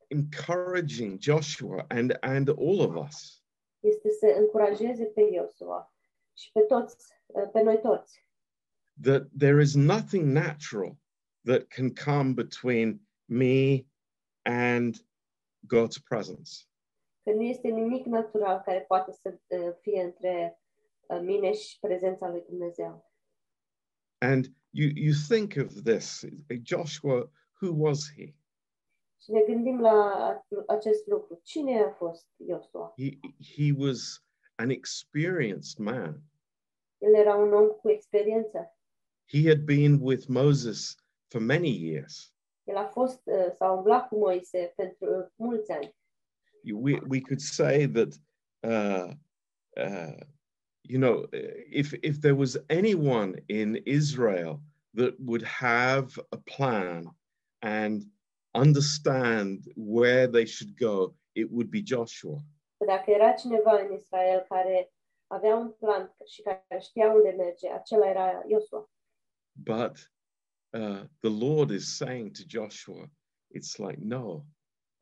encouraging 0.09 1.19
Joshua 1.21 1.85
and 1.89 2.17
and 2.21 2.49
all 2.49 2.79
of 2.81 2.95
us 3.07 3.43
Este 3.79 4.09
să 4.19 4.35
încurajeze 4.39 5.05
pe 5.05 5.21
Iosua 5.21 5.93
și 6.33 6.51
pe 6.51 6.59
toți, 6.59 7.13
uh, 7.25 7.49
pe 7.51 7.61
noi 7.61 7.79
toți. 7.81 8.27
that 9.01 9.27
there 9.37 9.61
is 9.61 9.75
nothing 9.75 10.25
natural 10.25 10.97
that 11.45 11.67
can 11.69 11.93
come 11.93 12.33
between 12.33 12.99
me 13.25 13.85
and 14.43 14.95
God's 15.67 15.97
presence. 16.09 16.51
Că 17.23 17.31
nu 17.31 17.41
este 17.41 17.67
nimic 17.67 18.05
natural 18.05 18.61
care 18.65 18.79
poate 18.87 19.11
să 19.11 19.39
uh, 19.47 19.73
fie 19.81 20.01
între 20.01 20.59
uh, 21.07 21.19
mine 21.21 21.53
și 21.53 21.79
prezența 21.79 22.29
lui 22.29 22.43
Dumnezeu. 22.49 23.11
And 24.17 24.45
you 24.69 24.89
you 24.95 25.13
think 25.27 25.53
of 25.65 25.83
this, 25.83 26.25
Joshua, 26.63 27.31
who 27.61 27.73
was 27.75 28.11
he? 28.15 28.33
Și 29.21 29.31
ne 29.31 29.41
gândim 29.41 29.79
la 29.79 30.41
acest 30.67 31.07
lucru. 31.07 31.39
Cine 31.43 31.79
a 31.79 31.89
fost 31.89 32.27
Iosua? 32.35 32.93
He 32.97 33.09
he 33.55 33.73
was 33.77 34.23
an 34.55 34.69
experienced 34.69 35.77
man. 35.77 36.21
El 36.97 37.13
era 37.13 37.35
un 37.35 37.53
om 37.53 37.67
cu 37.67 37.89
experiență. 37.89 38.77
He 39.25 39.47
had 39.47 39.59
been 39.59 39.99
with 40.01 40.27
Moses 40.27 40.95
for 41.27 41.41
many 41.41 41.69
years. 41.69 42.33
El 42.63 42.75
a 42.75 42.85
fost 42.85 43.21
uh, 43.23 43.51
s-a 43.55 43.71
umblat 43.71 44.07
cu 44.07 44.17
Moise 44.17 44.73
pentru 44.75 45.17
uh, 45.17 45.25
mulți 45.35 45.71
ani. 45.71 45.95
We 46.73 46.99
we 47.07 47.21
could 47.21 47.39
say 47.39 47.87
that 47.87 48.13
uh, 48.59 49.13
uh, 49.77 50.19
you 50.81 50.99
know 50.99 51.27
if 51.69 51.93
if 52.01 52.19
there 52.19 52.35
was 52.35 52.57
anyone 52.67 53.43
in 53.45 53.81
Israel 53.83 54.59
that 54.93 55.15
would 55.19 55.43
have 55.43 56.07
a 56.29 56.37
plan 56.37 57.17
and 57.61 58.03
understand 58.53 59.63
where 59.75 60.27
they 60.27 60.45
should 60.45 60.75
go, 60.77 61.15
it 61.33 61.47
would 61.51 61.69
be 61.69 61.81
Joshua. 61.85 62.37
Dacă 62.85 63.11
era 63.11 63.31
cineva 63.31 63.81
în 63.81 63.93
Israel 63.93 64.45
care 64.49 64.93
avea 65.27 65.55
un 65.55 65.71
plan 65.71 66.15
și 66.25 66.41
care 66.41 66.79
știa 66.81 67.11
unde 67.11 67.29
merge, 67.29 67.69
acela 67.69 68.09
era 68.09 68.43
Iosua. 68.47 68.89
But 69.53 70.11
uh, 70.69 71.03
the 71.19 71.29
Lord 71.29 71.69
is 71.71 71.95
saying 71.95 72.31
to 72.31 72.43
Joshua, 72.47 73.09
it's 73.55 73.77
like, 73.77 73.99
no, 74.01 74.45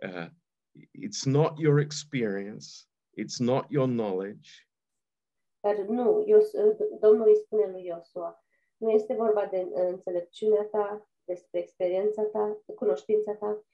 uh, 0.03 0.29
it's 0.93 1.25
not 1.25 1.59
your 1.59 1.79
experience, 1.79 2.87
it's 3.13 3.39
not 3.39 3.65
your 3.69 3.87
knowledge, 3.87 4.67
Dar 5.67 5.75
nu, 5.75 6.23
Ios, 6.27 6.51
Domnul 6.99 7.27
îi 7.27 7.35
spune 7.35 7.71
lui 7.71 7.85
Iosua, 7.85 8.43
nu 8.77 8.89
este 8.89 9.13
vorba 9.13 9.45
de 9.45 9.67
înțelepciunea 9.73 10.63
ta, 10.63 11.09
despre 11.27 11.59
experiența 11.59 12.23
ta, 12.23 12.61
cunoștința 12.75 13.33
ta, 13.33 13.65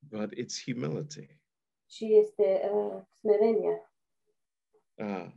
but 0.00 0.30
it's 0.34 0.62
humility. 0.64 1.38
ci 1.86 2.00
este 2.00 2.70
uh, 2.72 3.02
smerenia. 3.20 3.92
uh, 4.98 5.28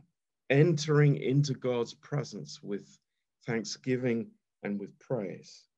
entering 0.48 1.16
into 1.16 1.54
God's 1.54 1.94
presence 1.94 2.62
with 2.62 2.86
thanksgiving 3.46 4.30
and 4.62 4.80
with 4.80 4.92
praise. 4.98 5.68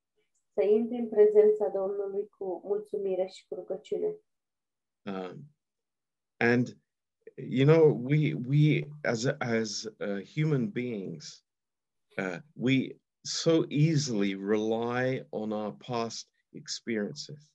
Să 0.55 0.62
intri 0.65 0.97
în 0.97 1.09
prezența 1.09 1.69
Domnului 1.69 2.29
cu 2.29 2.61
mulțumire 2.65 3.27
și 3.27 3.47
cu 3.49 3.55
rugăciune. 3.55 4.17
Um, 5.07 5.51
and 6.41 6.77
you 7.37 7.67
know, 7.67 7.93
we 8.03 8.35
we 8.35 8.89
as 9.03 9.25
as 9.39 9.85
uh, 10.01 10.23
human 10.35 10.71
beings, 10.71 11.45
uh, 12.19 12.39
we 12.55 13.01
so 13.27 13.65
easily 13.69 14.35
rely 14.35 15.23
on 15.31 15.53
our 15.53 15.73
past 15.73 16.29
experiences. 16.53 17.51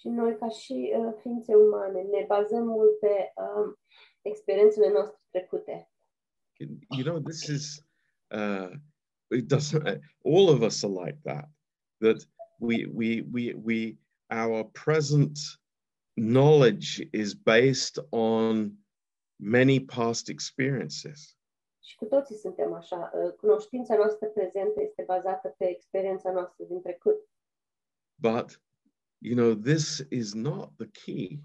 Și 0.00 0.08
noi, 0.08 0.36
ca 0.38 0.48
și 0.48 0.92
uh, 0.96 1.14
ființe 1.20 1.54
umane, 1.54 2.02
ne 2.02 2.24
bazăm 2.28 2.66
mult 2.66 2.98
pe 2.98 3.32
um, 3.36 3.78
experiențele 4.22 4.90
noastre 4.92 5.20
trecute. 5.30 5.90
You 6.90 7.04
know, 7.04 7.20
this 7.20 7.48
is 7.48 7.84
uh, 8.30 8.70
it 9.30 9.46
doesn't. 9.46 10.00
All 10.24 10.48
of 10.48 10.62
us 10.62 10.82
are 10.82 11.06
like 11.06 11.18
that. 11.24 11.48
That 12.00 12.26
we 12.58 12.86
we 12.86 13.22
we 13.32 13.54
we 13.54 13.98
our 14.30 14.64
present 14.64 15.38
knowledge 16.16 17.08
is 17.12 17.34
based 17.34 17.98
on 18.10 18.78
many 19.38 19.80
past 19.80 20.28
experiences. 20.28 21.36
Și 21.86 21.96
cu 21.96 22.04
toții 22.04 22.36
suntem 22.36 22.72
așa. 22.72 23.10
Cunoștința 23.36 23.96
noastră 23.96 24.26
prezentă 24.26 24.80
este 24.80 25.02
bazată 25.06 25.48
pe 25.58 25.68
experiența 25.68 26.32
noastră 26.32 26.64
din 26.64 26.80
trecut. 26.80 27.28
But 28.20 28.62
you 29.18 29.36
know, 29.36 29.54
this 29.54 30.06
is 30.10 30.34
not 30.34 30.76
the 30.76 30.88
key 31.04 31.40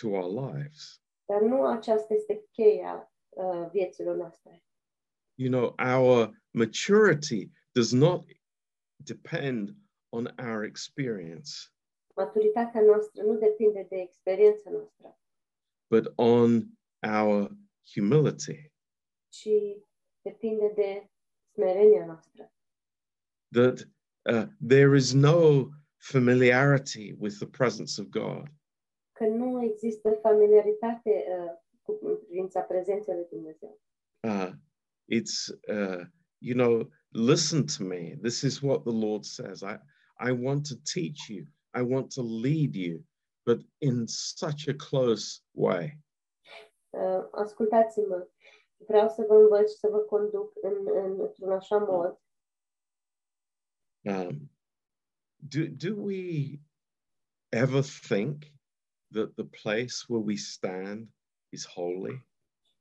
to 0.00 0.08
our 0.08 0.52
lives. 0.52 1.02
Dar 1.24 1.40
nu 1.40 1.66
aceasta 1.66 2.14
este 2.14 2.44
cheia 2.50 3.12
uh, 3.28 3.68
vieților 3.70 4.16
noastre. 4.16 4.64
You 5.34 5.50
know, 5.50 5.74
our 5.96 6.30
maturity 6.50 7.50
does 7.72 7.92
not 7.92 8.24
depend 8.96 9.76
on 10.08 10.26
our 10.38 10.62
experience, 10.64 11.50
Maturitatea 12.14 12.80
noastră 12.80 13.22
nu 13.22 13.38
depinde 13.38 13.86
de 13.88 13.96
experiența 13.96 14.70
noastră, 14.70 15.18
but 15.90 16.12
on 16.16 16.62
our 17.20 17.50
humility. 17.94 18.71
Ci 19.32 19.48
depinde 20.22 20.72
de 20.74 21.10
smerenia 21.52 22.06
noastră. 22.06 22.52
That 23.50 23.88
uh, 24.32 24.46
there 24.66 24.96
is 24.96 25.12
no 25.12 25.68
familiarity 25.96 27.14
with 27.18 27.36
the 27.38 27.46
presence 27.46 28.00
of 28.00 28.06
God. 28.08 28.48
Că 29.12 29.24
nu 29.24 29.62
există 29.62 30.18
familiaritate 30.22 31.24
uh, 31.28 31.52
cu 31.82 31.92
privința 32.26 32.60
prezenței 32.60 33.14
lui 33.14 33.26
Dumnezeu. 33.30 33.80
Uh, 34.22 34.50
it's, 35.08 35.48
uh, 35.68 36.04
you 36.38 36.54
know, 36.54 36.90
listen 37.08 37.66
to 37.66 37.84
me. 37.84 38.16
This 38.22 38.42
is 38.42 38.60
what 38.60 38.82
the 38.82 38.92
Lord 39.06 39.24
says. 39.24 39.62
I, 39.62 39.78
I 40.28 40.30
want 40.32 40.66
to 40.68 40.74
teach 40.94 41.28
you, 41.28 41.46
I 41.74 41.82
want 41.82 42.12
to 42.14 42.22
lead 42.22 42.74
you, 42.74 43.04
but 43.44 43.60
in 43.78 44.06
such 44.06 44.68
a 44.68 44.74
close 44.74 45.42
way. 45.54 45.98
Uh, 46.90 47.24
ascultați-mă, 47.30 48.28
vreau 48.86 49.08
să 49.08 49.24
vă 49.28 49.34
învăț 49.34 49.70
să 49.70 49.88
vă 49.88 49.98
conduc 49.98 50.52
în, 50.62 50.86
în, 50.94 51.20
într-un 51.20 51.52
așa 51.52 51.78
mod. 51.78 52.20
Um, 54.04 54.50
do, 55.36 55.60
do 55.68 55.94
we 55.94 56.58
ever 57.48 57.82
think 58.08 58.42
that 59.10 59.34
the 59.34 59.44
place 59.62 60.04
where 60.08 60.24
we 60.24 60.36
stand 60.36 61.08
is 61.48 61.66
holy? 61.66 62.26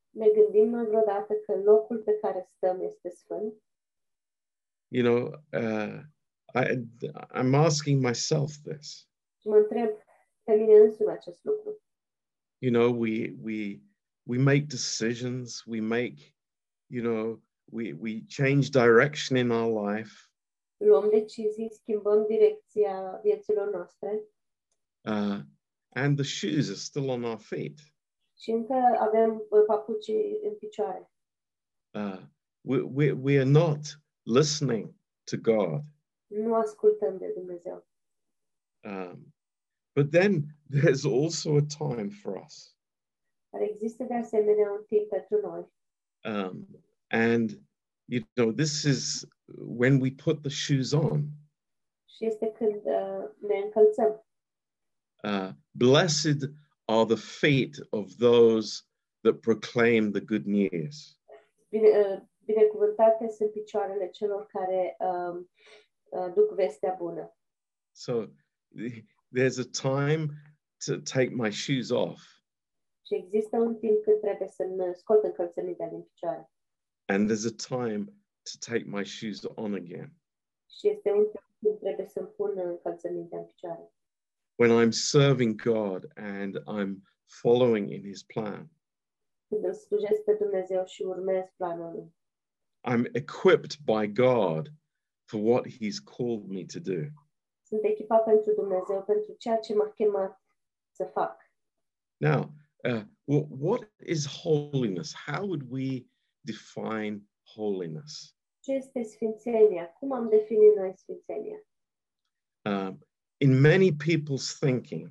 Ne 0.10 0.28
gândim 0.30 0.70
noi 0.70 0.86
vreodată 0.86 1.34
că 1.34 1.56
locul 1.56 1.98
pe 1.98 2.18
care 2.22 2.50
stăm 2.56 2.82
este 2.82 3.10
sfânt? 3.10 3.54
You 4.88 5.04
know, 5.04 5.26
uh, 5.54 6.00
I, 6.54 6.86
I'm 7.40 7.54
asking 7.54 8.04
myself 8.04 8.52
this. 8.64 9.10
Mă 9.44 9.56
întreb 9.56 9.90
pe 10.44 10.54
mine 10.54 10.74
însumi 10.74 11.12
acest 11.12 11.44
lucru. 11.44 11.82
You 12.58 12.72
know, 12.74 13.00
we 13.00 13.36
we 13.42 13.82
we 14.32 14.38
make 14.38 14.70
decisions, 14.70 15.64
we 15.68 15.82
make, 15.82 16.34
you 16.90 17.02
know, 17.08 17.42
we 17.70 17.92
we 17.92 18.22
change 18.38 18.70
direction 18.70 19.36
in 19.36 19.52
our 19.52 19.72
life, 19.86 20.14
Luăm 20.78 21.10
decizii, 21.10 21.70
schimbăm 21.72 22.26
direcția 22.28 23.20
vieților 23.24 23.70
noastre 23.70 24.24
uh, 25.02 25.40
and 25.90 26.18
the 26.18 26.24
shoes 26.24 26.70
are 26.70 26.78
still 26.78 27.10
on 27.10 27.24
our 27.24 27.40
feet. 27.40 27.80
și 28.38 28.52
încă 28.52 28.74
avem 29.00 29.46
uh, 29.50 29.64
papucii 29.68 30.40
în 30.44 30.56
picioare. 30.56 31.12
Uh, 31.94 32.22
we, 32.62 32.82
we 32.82 33.12
we 33.12 33.40
are 33.40 33.50
not 33.50 33.80
listening 34.22 34.94
to 35.24 35.38
God. 35.38 35.82
Nu 36.28 36.56
ascultăm 36.56 37.18
de 37.18 37.32
Dumnezeu. 37.36 37.88
Um, 38.84 39.34
but 39.96 40.12
then 40.12 40.58
there's 40.70 41.06
also 41.06 41.56
a 41.58 41.66
time 41.78 42.10
for 42.10 42.44
us. 42.46 42.76
Dar 43.52 43.62
există 43.62 44.04
de 44.04 44.14
asemenea 44.14 44.72
un 44.72 44.84
timp 44.88 45.08
pentru 45.10 45.40
noi. 45.48 45.72
Um, 46.24 46.68
and, 47.08 47.50
you 48.06 48.22
know, 48.34 48.52
this 48.52 48.84
is 48.84 49.26
when 49.58 50.00
we 50.00 50.12
put 50.12 50.42
the 50.42 50.50
shoes 50.50 50.92
on. 50.92 51.24
Și 52.06 52.26
este 52.26 52.52
când 52.52 52.82
uh, 52.86 53.30
ne 53.40 53.58
încălțăm. 53.64 54.26
Uh, 55.24 55.50
blessed 55.72 56.42
are 56.86 57.06
the 57.06 57.16
feet 57.16 57.88
of 57.90 58.16
those 58.16 58.84
that 59.22 59.40
proclaim 59.40 60.12
the 60.12 60.22
good 60.22 60.46
news. 60.46 61.20
Bine, 61.70 61.88
uh, 61.88 62.22
binecuvântate 62.46 63.30
sunt 63.30 63.52
picioarele 63.52 64.10
celor 64.10 64.46
care 64.46 64.98
um, 65.00 65.50
uh, 66.10 66.34
duc 66.34 66.54
vestea 66.54 66.96
bună. 66.98 67.36
So 67.92 68.26
there's 69.32 69.60
a 69.60 69.92
time 69.92 70.28
to 70.86 70.98
take 70.98 71.30
my 71.34 71.52
shoes 71.52 71.90
off, 71.90 72.22
Și 73.12 73.18
există 73.18 73.58
un 73.58 73.76
timp 73.76 74.04
când 74.04 74.20
trebuie 74.20 74.48
să-mi 74.48 74.80
uh, 74.88 74.94
scot 74.94 75.24
încălțămintele 75.24 75.90
din 75.90 76.02
picioare. 76.02 76.52
and 77.08 77.30
there's 77.30 77.46
a 77.46 77.76
time 77.78 78.06
to 78.44 78.72
take 78.72 78.84
my 78.86 79.06
shoes 79.06 79.44
on 79.56 79.74
again. 79.74 80.14
Și 80.70 80.88
este 80.90 81.12
un 81.12 81.24
timp 81.24 81.44
când 81.62 81.80
trebuie 81.80 82.06
să-mi 82.08 82.28
pun 82.28 82.58
uh, 82.58 82.64
încălțămintea 82.64 83.38
în 83.40 83.46
picioare. 83.46 83.94
When 84.56 84.72
I'm 84.72 84.92
serving 84.92 85.62
God 85.62 86.12
and 86.16 86.58
I'm 86.78 86.92
following 87.42 87.90
in 87.90 88.02
His 88.04 88.24
plan, 88.24 88.70
Când 89.48 89.64
îl 89.64 89.74
slujesc 89.74 90.22
pe 90.24 90.34
Dumnezeu 90.34 90.86
și 90.86 91.02
urmez 91.02 91.44
planul 91.56 91.92
lui. 91.94 92.16
I'm 92.92 93.06
equipped 93.14 93.76
by 93.86 94.08
God 94.08 94.68
for 95.26 95.40
what 95.44 95.66
He's 95.68 96.00
called 96.16 96.44
me 96.48 96.66
to 96.74 96.80
do. 96.80 97.02
Sunt 97.68 97.84
echipat 97.84 98.24
pentru 98.24 98.54
Dumnezeu, 98.54 99.04
pentru 99.04 99.34
ceea 99.38 99.58
ce 99.58 99.74
m-a 99.76 99.90
chemat 99.90 100.42
să 100.92 101.06
fac. 101.06 101.52
Now, 102.18 102.52
uh, 102.84 103.04
wh- 103.26 103.50
what 103.62 103.92
is 104.06 104.26
holiness? 104.26 105.14
How 105.14 105.46
would 105.46 105.70
we 105.70 106.06
define 106.46 107.22
holiness? 107.56 108.36
Ce 108.60 108.72
este 108.72 109.04
sfințenia? 109.04 109.88
Cum 110.00 110.12
am 110.12 110.30
definit 110.30 110.76
noi 110.76 110.94
sfințenia? 110.96 111.66
Um, 112.66 113.00
in 113.38 113.60
many 113.62 113.92
people's 113.92 114.58
thinking, 114.60 115.10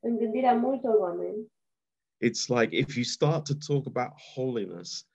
În 0.00 0.16
gândirea 0.16 0.54
multor 0.54 0.94
oameni, 0.98 1.52
it's 2.24 2.48
like 2.48 2.76
if 2.76 2.94
you 2.96 3.04
start 3.04 3.44
to 3.44 3.54
talk 3.66 3.86
about 3.86 4.12
holiness, 4.34 5.08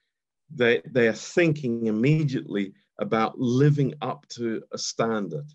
they, 0.56 0.82
they 0.94 1.08
are 1.08 1.18
thinking 1.34 1.86
immediately 1.86 2.74
about 2.96 3.34
living 3.38 3.94
up 4.02 4.26
to 4.26 4.44
a 4.70 4.78
standard. 4.78 5.46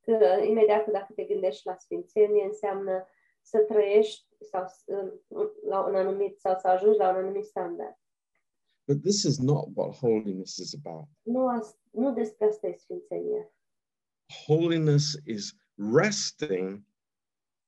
că 0.00 0.42
imediat 0.48 0.90
dacă 0.90 1.12
te 1.12 1.24
gândești 1.24 1.66
la 1.66 1.76
sfințenie, 1.76 2.44
înseamnă 2.44 3.06
să 3.42 3.58
trăiești 3.58 4.26
sau 4.44 4.66
la 5.68 5.80
un 5.80 5.94
anumit 5.94 6.38
sau 6.38 6.58
să 6.58 6.68
ajungi 6.68 6.98
la 6.98 7.08
un 7.08 7.14
anumit 7.14 7.44
standard. 7.44 7.96
But 8.86 9.02
this 9.02 9.22
is 9.22 9.38
not 9.38 9.68
what 9.74 9.96
holiness 9.96 10.56
is 10.56 10.74
about. 10.74 11.08
Nu, 11.22 11.48
as, 11.48 11.78
nu 11.90 12.12
despre 12.12 12.46
asta 12.46 12.66
e 12.66 12.74
sfințenia. 12.76 13.52
Holiness 14.46 15.16
is 15.24 15.54
resting 15.76 16.82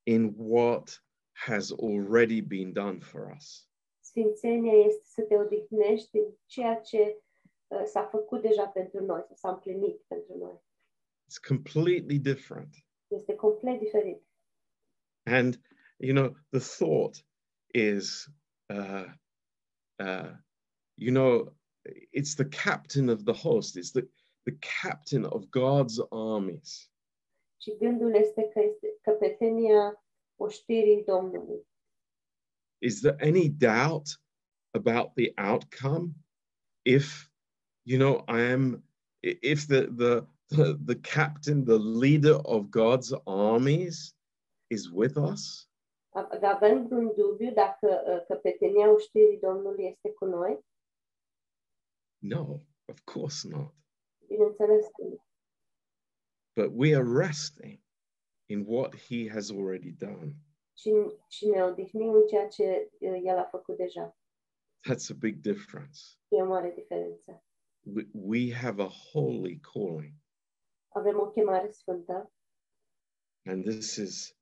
in 0.03 0.35
what 0.37 1.05
has 1.33 1.73
already 1.73 2.41
been 2.41 2.73
done 2.73 2.99
for 2.99 3.33
us. 3.37 3.69
Sfințenia 4.01 4.73
este 4.73 5.05
să 5.05 5.23
te 5.23 5.37
odihnești 5.37 6.17
în 6.17 6.35
ceea 6.47 6.81
ce 6.81 7.23
uh, 7.67 7.83
s-a 7.85 8.03
făcut 8.03 8.43
deja 8.43 8.67
pentru 8.67 9.05
noi, 9.05 9.27
s-a 9.35 9.51
împlinit 9.51 10.01
pentru 10.07 10.37
noi. 10.39 10.63
It's 11.31 11.47
completely 11.49 12.19
different. 12.19 12.75
Este 13.09 13.35
complet 13.35 13.79
diferit. 13.79 14.23
And, 15.23 15.61
you 16.01 16.15
know, 16.15 16.35
the 16.53 16.61
thought 16.61 17.23
is, 17.75 18.29
uh, 18.71 19.05
uh, 19.99 20.31
you 20.97 21.11
know, 21.11 21.53
it's 21.85 22.35
the 22.35 22.47
captain 22.47 23.09
of 23.09 23.25
the 23.25 23.33
host, 23.33 23.77
it's 23.77 23.93
the, 23.93 24.07
the 24.47 24.57
captain 24.61 25.25
of 25.27 25.51
God's 25.51 26.01
armies. 26.11 26.89
Și 27.63 27.77
gândul 27.79 28.15
este 28.15 28.49
că 28.53 28.61
este 28.61 28.99
căpetenia 29.01 30.05
oștirii 30.37 31.05
Domnului. 31.05 31.67
Is 32.83 33.01
there 33.01 33.17
any 33.21 33.49
doubt 33.49 34.21
about 34.71 35.15
the 35.15 35.33
outcome? 35.37 36.15
If, 36.85 37.29
you 37.85 37.99
know, 37.99 38.25
I 38.27 38.53
am, 38.53 38.83
if 39.21 39.67
the, 39.67 39.87
the, 39.97 40.27
the, 40.49 40.79
the 40.87 40.97
captain, 40.97 41.65
the 41.65 41.79
leader 41.79 42.39
of 42.45 42.71
God's 42.71 43.13
armies 43.27 44.15
is 44.71 44.91
with 44.91 45.17
us, 45.17 45.70
Avem 46.41 46.87
vreun 46.87 47.13
dubiu 47.17 47.53
dacă 47.53 48.03
uh, 48.07 48.27
căpetenia 48.27 48.93
oștirii 48.93 49.39
Domnului 49.39 49.85
este 49.85 50.13
cu 50.13 50.25
noi? 50.25 50.65
no, 52.23 52.61
of 52.89 53.01
course 53.05 53.49
not. 53.49 53.75
Bineînțeles 54.27 54.85
că 54.85 55.03
nu. 55.05 55.25
But 56.57 56.71
we 56.75 56.95
are 56.95 57.27
resting 57.27 57.81
in 58.47 58.65
what 58.67 58.95
he 58.97 59.29
has 59.29 59.51
already 59.51 59.91
done. 59.91 60.35
Și, 60.79 60.91
și 61.29 61.47
ne 61.47 61.63
odihnim 61.63 62.13
în 62.13 62.27
ceea 62.27 62.49
ce 62.49 62.91
uh, 63.01 63.21
El 63.23 63.39
a 63.39 63.45
făcut 63.45 63.77
deja. 63.77 64.17
That's 64.89 65.11
a 65.11 65.15
big 65.19 65.37
difference. 65.37 66.01
E 66.29 66.43
o 66.43 66.47
mare 66.47 66.73
diferență. 66.75 67.45
We, 67.95 68.07
we 68.13 68.55
have 68.55 68.83
a 68.83 68.89
holy 69.13 69.61
calling, 69.73 70.13
Avem 70.89 71.19
o 71.19 71.31
chemare 71.31 71.71
sfântă 71.71 72.33
and 73.47 73.65
this 73.65 73.97
is 73.97 74.35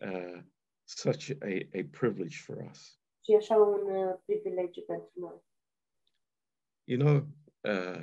uh, 0.00 0.42
such 0.84 1.30
a, 1.42 1.68
a 1.78 1.82
privilege 1.90 2.36
for 2.36 2.56
us. 2.70 2.98
și 3.24 3.34
așa 3.34 3.56
un 3.56 3.96
uh, 3.96 4.14
privilegiu 4.24 4.82
pentru 4.82 5.10
noi. 5.14 5.42
You 6.84 6.98
know, 6.98 7.26
uh, 7.60 8.02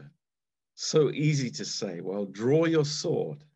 so 0.73 1.09
easy 1.09 1.49
to 1.51 1.63
say, 1.63 1.99
well, 1.99 2.25
draw 2.25 2.65
your 2.65 2.85
sword. 2.85 3.47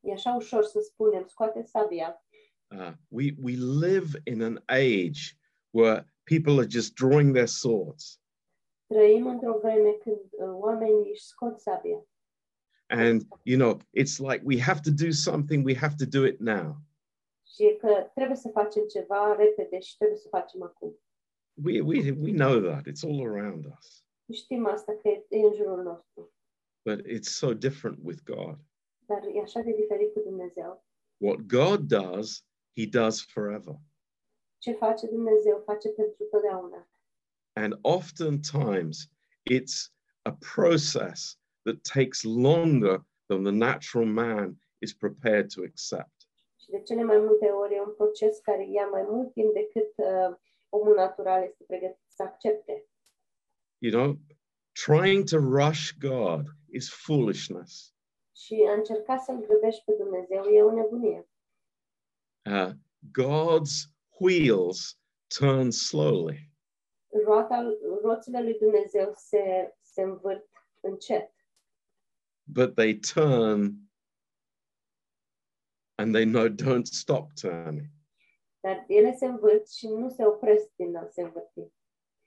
E 0.00 0.12
așa 0.12 0.34
ușor 0.34 0.64
să 0.64 0.80
spunem, 0.80 1.26
scoate 1.26 1.62
sabia. 1.62 2.24
Uh, 2.70 2.92
we, 3.08 3.34
we 3.42 3.52
live 3.56 4.22
in 4.24 4.42
an 4.42 4.62
age 4.66 5.36
where 5.70 6.04
people 6.24 6.58
are 6.58 6.68
just 6.68 6.94
drawing 6.94 7.32
their 7.32 7.48
swords. 7.48 8.20
Trăim 8.86 9.26
într-o 9.26 9.58
vreme 9.58 9.90
când 9.90 10.20
uh, 10.30 10.48
oamenii 10.52 11.10
își 11.10 11.24
scot 11.24 11.60
sabia. 11.60 12.06
And, 12.90 13.22
you 13.42 13.58
know, 13.58 13.80
it's 13.92 14.18
like 14.18 14.42
we 14.44 14.60
have 14.60 14.80
to 14.80 14.90
do 14.90 15.10
something, 15.10 15.64
we 15.64 15.74
have 15.74 15.94
to 15.96 16.06
do 16.06 16.24
it 16.24 16.40
now. 16.40 16.76
Și 17.58 17.76
că 17.80 18.10
trebuie 18.14 18.36
să 18.36 18.48
facem 18.48 18.86
ceva 18.86 19.34
repede 19.36 19.80
și 19.80 19.96
trebuie 19.96 20.18
să 20.18 20.28
facem 20.28 20.62
acum. 20.62 20.98
We, 21.64 21.80
we, 21.80 22.10
we 22.10 22.32
know 22.32 22.60
that. 22.60 22.86
It's 22.86 23.02
all 23.02 23.26
around 23.26 23.66
us. 23.78 24.04
Știm 24.32 24.66
asta 24.66 24.92
că 24.92 25.08
e 25.08 25.26
e 25.28 25.38
în 25.38 25.54
jurul 25.54 25.82
nostru. 25.82 26.32
But 26.84 27.06
it's 27.06 27.30
so 27.42 27.54
different 27.54 27.98
with 28.02 28.22
God. 28.24 28.58
Dar 29.06 29.22
e 29.34 29.40
așa 29.40 29.60
de 29.60 29.72
diferit 29.72 30.12
cu 30.12 30.20
Dumnezeu. 30.20 30.86
What 31.16 31.38
God 31.46 31.88
does, 31.88 32.44
He 32.76 32.86
does 32.86 33.22
forever. 33.22 33.74
Ce 34.58 34.72
face 34.72 35.06
Dumnezeu, 35.06 35.62
face 35.64 35.88
pentru 35.88 36.26
totdeauna. 36.30 36.88
And 37.52 37.78
oftentimes 37.80 39.10
it's 39.50 39.92
a 40.22 40.36
process 40.54 41.38
that 41.62 41.82
takes 41.94 42.22
longer 42.24 43.04
than 43.26 43.42
the 43.42 43.52
natural 43.52 44.06
man 44.06 44.60
is 44.78 44.94
prepared 44.94 45.50
to 45.54 45.62
accept. 45.62 46.17
Și 46.68 46.74
de 46.74 46.82
cele 46.82 47.02
mai 47.02 47.18
multe 47.18 47.46
ori 47.46 47.74
e 47.74 47.80
un 47.80 47.94
proces 47.94 48.38
care 48.38 48.70
ia 48.70 48.86
mai 48.86 49.02
mult 49.02 49.32
timp 49.32 49.52
decât 49.52 49.92
uh, 49.96 50.36
omul 50.68 50.94
natural 50.94 51.42
este 51.42 51.64
pregătit 51.66 52.04
să 52.08 52.22
accepte. 52.22 52.86
You 53.78 53.92
know, 53.92 54.16
trying 54.86 55.24
to 55.24 55.36
rush 55.36 55.90
God 55.98 56.46
is 56.70 56.90
foolishness. 57.06 57.94
Și 58.36 58.66
a 58.68 58.72
încerca 58.72 59.16
să-L 59.16 59.46
grăbești 59.46 59.84
pe 59.84 59.92
Dumnezeu 59.92 60.42
e 60.44 60.62
o 60.62 60.72
nebunie. 60.72 61.28
Uh, 62.44 62.70
God's 63.20 63.74
wheels 64.18 64.98
turn 65.38 65.70
slowly. 65.70 66.52
Roata, 67.24 67.78
roțile 68.02 68.42
lui 68.42 68.58
Dumnezeu 68.58 69.12
se, 69.16 69.74
se 69.82 70.02
învârt 70.02 70.48
încet, 70.80 71.32
but 72.42 72.74
they 72.74 72.98
turn 72.98 73.87
and 75.98 76.12
they 76.14 76.24
know 76.24 76.48
don't 76.48 76.84
stop 76.86 77.32
turning 77.40 77.86
dar 78.60 78.84
ele 78.88 79.14
se 79.16 79.26
învârt 79.26 79.68
și 79.70 79.86
nu 79.88 80.08
se 80.08 80.24
opresc 80.26 80.68
din 80.76 80.96
a 80.96 81.08
se 81.10 81.22
învârti. 81.22 81.72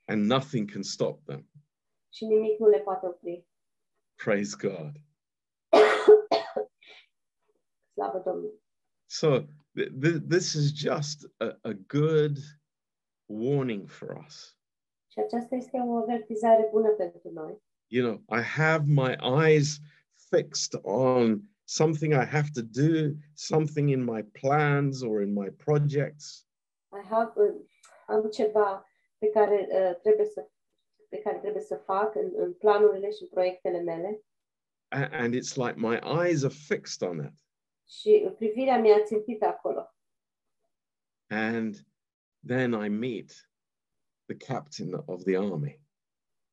and 0.06 0.26
nothing 0.26 0.72
can 0.72 0.82
stop 0.84 1.24
them 1.26 1.50
Și 2.14 2.26
nimic 2.26 2.60
nu 2.60 2.68
le 2.68 2.80
poate 2.80 3.06
opri. 3.06 3.48
praise 4.16 4.56
god 4.68 4.92
Slavă 7.94 8.22
Domnului! 8.26 8.60
so 9.10 9.40
th- 9.80 9.92
th- 10.04 10.28
this 10.30 10.54
is 10.54 10.72
just 10.74 11.32
a, 11.38 11.58
a 11.62 11.74
good 11.88 12.38
warning 13.26 13.90
for 13.90 14.24
us 14.26 14.58
Și 15.12 15.20
aceasta 15.20 15.56
este 15.56 15.78
o 15.78 15.96
avertizare 15.98 16.68
bună 16.72 16.90
pentru 16.90 17.30
noi. 17.32 17.62
you 17.88 18.06
know 18.08 18.40
i 18.40 18.42
have 18.42 18.84
my 18.88 19.16
eyes 19.44 19.78
fixed 20.30 20.80
on 20.84 21.42
something 21.72 22.14
i 22.14 22.26
have 22.26 22.50
to 22.54 22.62
do 22.62 23.16
something 23.36 23.90
in 23.90 24.04
my 24.04 24.22
plans 24.42 25.02
or 25.02 25.22
in 25.22 25.34
my 25.34 25.50
projects 25.50 26.46
I 26.94 27.02
have, 27.10 27.32
am 28.08 28.30
ceva 28.30 28.86
pe 29.18 29.28
care 29.30 29.68
uh, 29.72 30.00
trebuie 30.02 30.26
să 30.26 30.50
pe 31.10 31.18
care 31.18 31.38
trebuie 31.38 31.62
să 31.64 31.76
fac 31.86 32.16
în, 32.16 32.32
în 32.36 32.54
planurile 32.54 33.12
și 33.12 33.26
proiectele 33.26 33.82
mele 33.82 34.22
a- 34.88 35.10
and 35.12 35.34
it's 35.36 35.56
like 35.56 35.76
my 35.78 36.00
eyes 36.24 36.44
are 36.44 36.54
fixed 36.68 37.08
on 37.10 37.18
it 37.26 37.34
și 37.88 38.32
privirea 38.38 38.80
mea 38.80 39.04
țintită 39.04 39.46
acolo. 39.46 39.96
and 41.30 41.76
then 42.48 42.74
i 42.74 42.90
meet 42.90 43.32
the 44.26 44.36
captain 44.54 44.94
of 45.06 45.24
the 45.24 45.38
army 45.38 45.82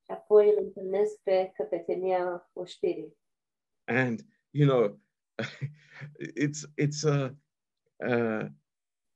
Și 0.05 0.11
apoi 0.11 0.49
îl 0.49 0.65
întâlnesc 0.65 1.17
pe 1.23 1.51
căpetenia 1.55 2.51
oștirii. 2.53 3.17
and 3.85 4.21
you 4.51 4.69
know 4.69 5.01
it's 6.19 6.65
it's 6.77 7.05
a 7.05 7.35
uh, 8.07 8.45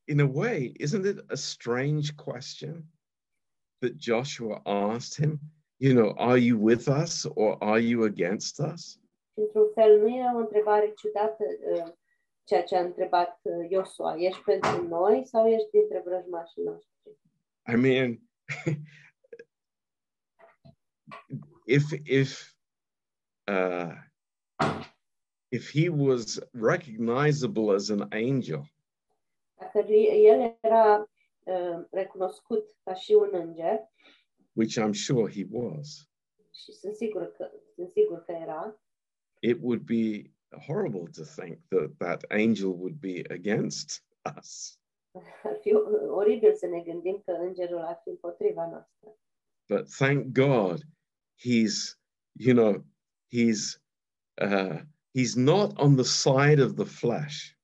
in 0.06 0.20
a 0.20 0.26
way 0.26 0.74
isn't 0.80 1.06
it 1.06 1.18
a 1.30 1.36
strange 1.36 2.16
question 2.16 2.84
that 3.80 3.96
joshua 3.96 4.60
asked 4.66 5.16
him 5.16 5.40
you 5.78 5.94
know 5.94 6.14
are 6.18 6.38
you 6.38 6.58
with 6.58 6.88
us 6.88 7.26
or 7.36 7.62
are 7.62 7.78
you 7.78 8.04
against 8.04 8.60
us 8.60 8.98
într-un 9.34 9.70
fel 9.74 10.00
nu 10.00 10.08
e 10.08 10.30
o 10.34 10.38
întrebare 10.38 10.92
ciudată 10.96 11.44
uh, 11.72 11.92
ceea 12.44 12.62
ce 12.62 12.76
a 12.76 12.80
întrebat 12.80 13.40
uh, 13.42 13.70
Iosua. 13.70 14.16
Ești 14.16 14.42
pentru 14.42 14.88
noi 14.88 15.26
sau 15.26 15.48
ești 15.48 15.70
dintre 15.70 16.02
vrăjmașii 16.04 16.62
noștri? 16.62 16.90
i 17.66 17.76
mean 17.76 18.20
if 21.76 21.84
if 22.04 22.54
uh 23.46 23.94
if 25.52 25.70
he 25.70 25.88
was 25.88 26.40
recognizable 26.52 27.74
as 27.74 27.90
an 27.90 28.08
angel 28.10 28.62
Dacă 29.58 29.92
el 29.92 30.58
era 30.60 31.10
uh, 31.44 31.84
recunoscut 31.90 32.76
ca 32.84 32.94
și 32.94 33.12
un 33.12 33.30
înger, 33.32 33.80
which 34.52 34.78
i'm 34.78 34.92
sure 34.92 35.32
he 35.32 35.46
was 35.50 36.12
și 36.52 36.72
sunt 36.72 36.94
sigur 36.94 37.32
că, 37.32 37.50
sunt 37.74 37.90
sigur 37.90 38.24
că 38.24 38.32
era, 38.32 38.80
it 39.40 39.58
would 39.60 39.80
be 39.80 40.30
horrible 40.66 41.08
to 41.16 41.24
think 41.24 41.58
that 41.68 41.90
that 41.98 42.24
angel 42.30 42.68
would 42.68 43.00
be 43.00 43.22
against 43.30 44.04
us. 44.36 44.78
ar 45.48 45.58
fi 45.60 45.74
oribil 46.08 46.54
să 46.54 46.66
ne 46.66 46.80
gândim 46.80 47.22
că 47.24 47.32
îngerul 47.32 47.80
ar 47.80 48.00
fi 48.02 48.08
împotriva 48.08 48.68
noastră. 48.68 49.16
But 49.68 49.88
thank 49.96 50.32
God, 50.32 50.82
he's, 51.38 51.96
you 52.32 52.54
know, 52.54 52.84
he's 53.30 53.80
uh, 54.40 54.80
he's 55.14 55.36
not 55.36 55.78
on 55.78 55.96
the 55.96 56.04
side 56.04 56.58
of 56.60 56.76
the 56.76 56.86
flesh. 56.86 57.56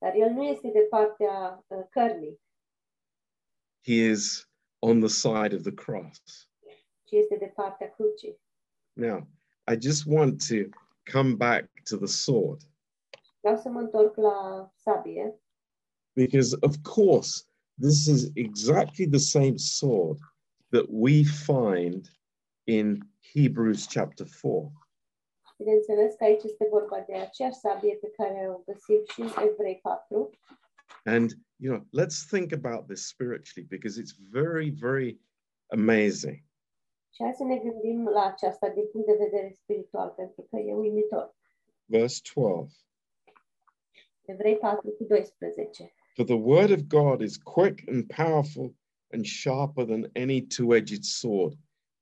Dar 0.00 0.12
el 0.14 0.30
nu 0.30 0.42
este 0.42 0.70
de 0.72 0.86
partea 0.90 1.64
uh, 1.68 1.82
cărnii, 1.90 2.38
He 3.82 4.00
is 4.10 4.46
on 4.80 5.00
the 5.00 5.08
side 5.08 5.52
of 5.54 5.62
the 5.62 5.72
cross. 5.72 6.48
ci 7.04 7.12
este 7.12 7.36
de 7.38 7.46
partea 7.46 7.90
crucii. 7.90 8.40
Now, 8.96 9.26
I 9.66 9.76
just 9.76 10.06
want 10.06 10.46
to 10.48 10.70
come 11.12 11.36
back 11.36 11.68
to 11.84 11.96
the 11.96 12.06
sword 12.06 12.62
Vreau 13.40 13.56
să 13.56 13.68
mă 13.68 13.80
întorc 13.80 14.16
la 14.16 14.70
sabie, 14.76 15.38
because, 16.16 16.56
of 16.60 16.76
course, 16.82 17.44
this 17.80 18.06
is 18.06 18.30
exactly 18.34 19.06
the 19.06 19.18
same 19.18 19.56
sword 19.56 20.18
that 20.70 20.86
we 20.88 21.24
find 21.24 22.08
in 22.66 23.00
Hebrews 23.32 23.86
chapter 23.86 24.26
4. 24.26 24.70
Bineînțeles 25.56 26.14
că 26.14 26.24
aici 26.24 26.42
este 26.42 26.66
vorba 26.70 27.04
de 27.06 27.14
aceeași 27.14 27.58
sabie 27.58 27.94
pe 27.94 28.10
care 28.16 28.50
o 28.50 28.58
găsim 28.58 29.02
și 29.12 29.20
în 29.20 29.48
Evrei 29.48 29.78
4. 29.82 30.30
And, 31.04 31.30
you 31.56 31.74
know, 31.74 32.04
let's 32.04 32.26
think 32.28 32.52
about 32.52 32.86
this 32.86 33.06
spiritually 33.06 33.66
because 33.68 34.00
it's 34.00 34.14
very, 34.30 34.70
very 34.70 35.20
amazing. 35.66 36.36
Și 37.14 37.22
hai 37.22 37.34
să 37.34 37.44
ne 37.44 37.58
gândim 37.58 38.08
la 38.08 38.24
aceasta 38.24 38.68
din 38.68 38.88
punct 38.92 39.06
de 39.06 39.16
vedere 39.18 39.52
spiritual, 39.52 40.08
pentru 40.16 40.42
că 40.42 40.56
e 40.56 40.74
uimitor. 40.74 41.36
Verse 41.84 42.20
12 42.34 42.74
Evrei 44.24 44.56
4 44.56 44.90
cu 44.90 45.04
12. 45.04 45.94
For 46.14 46.24
the 46.24 46.34
word 46.34 46.70
of 46.70 46.80
God 46.88 47.20
is 47.20 47.36
quick 47.36 47.88
and 47.88 48.06
powerful 48.06 48.74
and 49.12 49.24
sharper 49.24 49.84
than 49.84 50.10
any 50.14 50.46
two 50.46 50.74
edged 50.74 51.04
sword, 51.04 51.54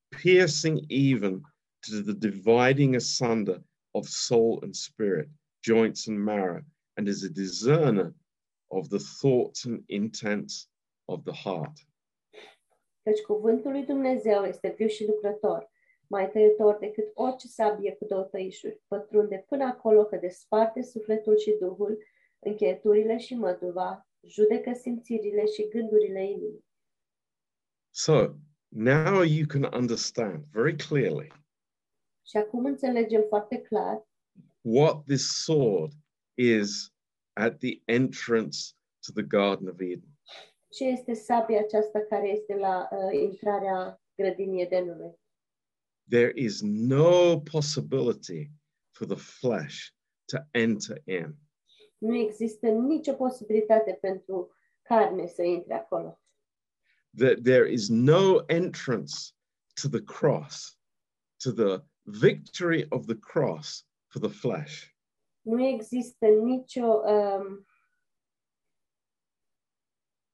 piercing 0.08 0.80
even 0.88 1.40
to 1.82 2.02
the 2.02 2.14
dividing 2.14 2.96
asunder 2.96 3.58
of 3.94 4.08
soul 4.08 4.60
and 4.62 4.74
spirit, 4.74 5.28
joints 5.62 6.08
and 6.08 6.18
marrow, 6.18 6.62
and 6.96 7.08
is 7.08 7.24
a 7.24 7.28
discerner 7.30 8.14
of 8.70 8.88
the 8.88 8.98
thoughts 8.98 9.64
and 9.64 9.82
intents 9.88 10.68
of 11.08 11.24
the 11.24 11.32
heart. 11.32 11.76
Căci 13.02 13.20
cuvântul 13.20 13.70
lui 13.70 13.84
Dumnezeu 13.84 14.44
este 14.44 14.74
viu 14.76 14.86
și 14.86 15.06
lucrător, 15.06 15.70
mai 16.06 16.30
tăiător 16.30 16.76
decât 16.80 17.10
orice 17.14 17.46
sabie 17.46 17.94
cu 17.94 18.04
două 18.04 18.22
tăișuri, 18.22 18.80
pătrunde 18.88 19.44
până 19.48 19.64
acolo 19.64 20.04
că 20.04 20.16
desparte 20.16 20.82
sufletul 20.82 21.38
și 21.38 21.56
duhul, 21.60 21.98
încheieturile 22.38 23.18
și 23.18 23.34
măduva, 23.34 24.06
judecă 24.26 24.72
simțirile 24.72 25.46
și 25.46 25.68
gândurile 25.68 26.24
inimii. 26.24 26.64
So 27.90 28.34
now 28.68 29.22
you 29.22 29.46
can 29.46 29.68
understand 29.72 30.44
very 30.52 30.76
clearly 30.76 31.41
Și 32.26 32.36
acum 32.36 32.64
înțelegem 32.64 33.24
foarte 33.28 33.60
clar 33.60 34.06
what 34.62 35.04
this 35.06 35.44
sword 35.44 35.92
is 36.36 36.90
at 37.36 37.60
the 37.60 37.82
entrance 37.86 38.74
to 39.00 39.12
the 39.12 39.22
Garden 39.22 39.68
of 39.68 39.80
Eden. 39.80 40.08
ce 40.68 40.84
este 40.84 41.14
sabia 41.14 41.60
aceasta 41.60 42.00
care 42.08 42.28
este 42.28 42.54
la 42.54 42.88
uh, 42.90 43.20
intrarea 43.20 44.02
grădinii 44.14 44.62
Edenului. 44.62 45.20
There 46.08 46.32
is 46.34 46.60
no 46.62 47.40
possibility 47.40 48.50
for 48.90 49.06
the 49.06 49.16
flesh 49.16 49.92
to 50.24 50.38
enter 50.50 51.02
in. 51.04 51.36
Nu 51.98 52.16
există 52.16 52.68
nicio 52.68 53.12
posibilitate 53.12 53.98
pentru 54.00 54.56
carne 54.82 55.26
să 55.26 55.42
intre 55.42 55.74
acolo. 55.74 56.20
That 57.16 57.42
there 57.42 57.72
is 57.72 57.88
no 57.88 58.42
entrance 58.46 59.14
to 59.82 59.88
the 59.88 60.02
cross, 60.02 60.78
to 61.44 61.50
the 61.52 61.84
victory 62.06 62.86
of 62.90 63.06
the 63.06 63.14
cross 63.14 63.84
for 64.08 64.20
the 64.20 64.28
flesh. 64.28 64.94
Nu 65.42 65.66
există 65.66 66.26
nicio 66.26 66.84
um, 66.86 67.66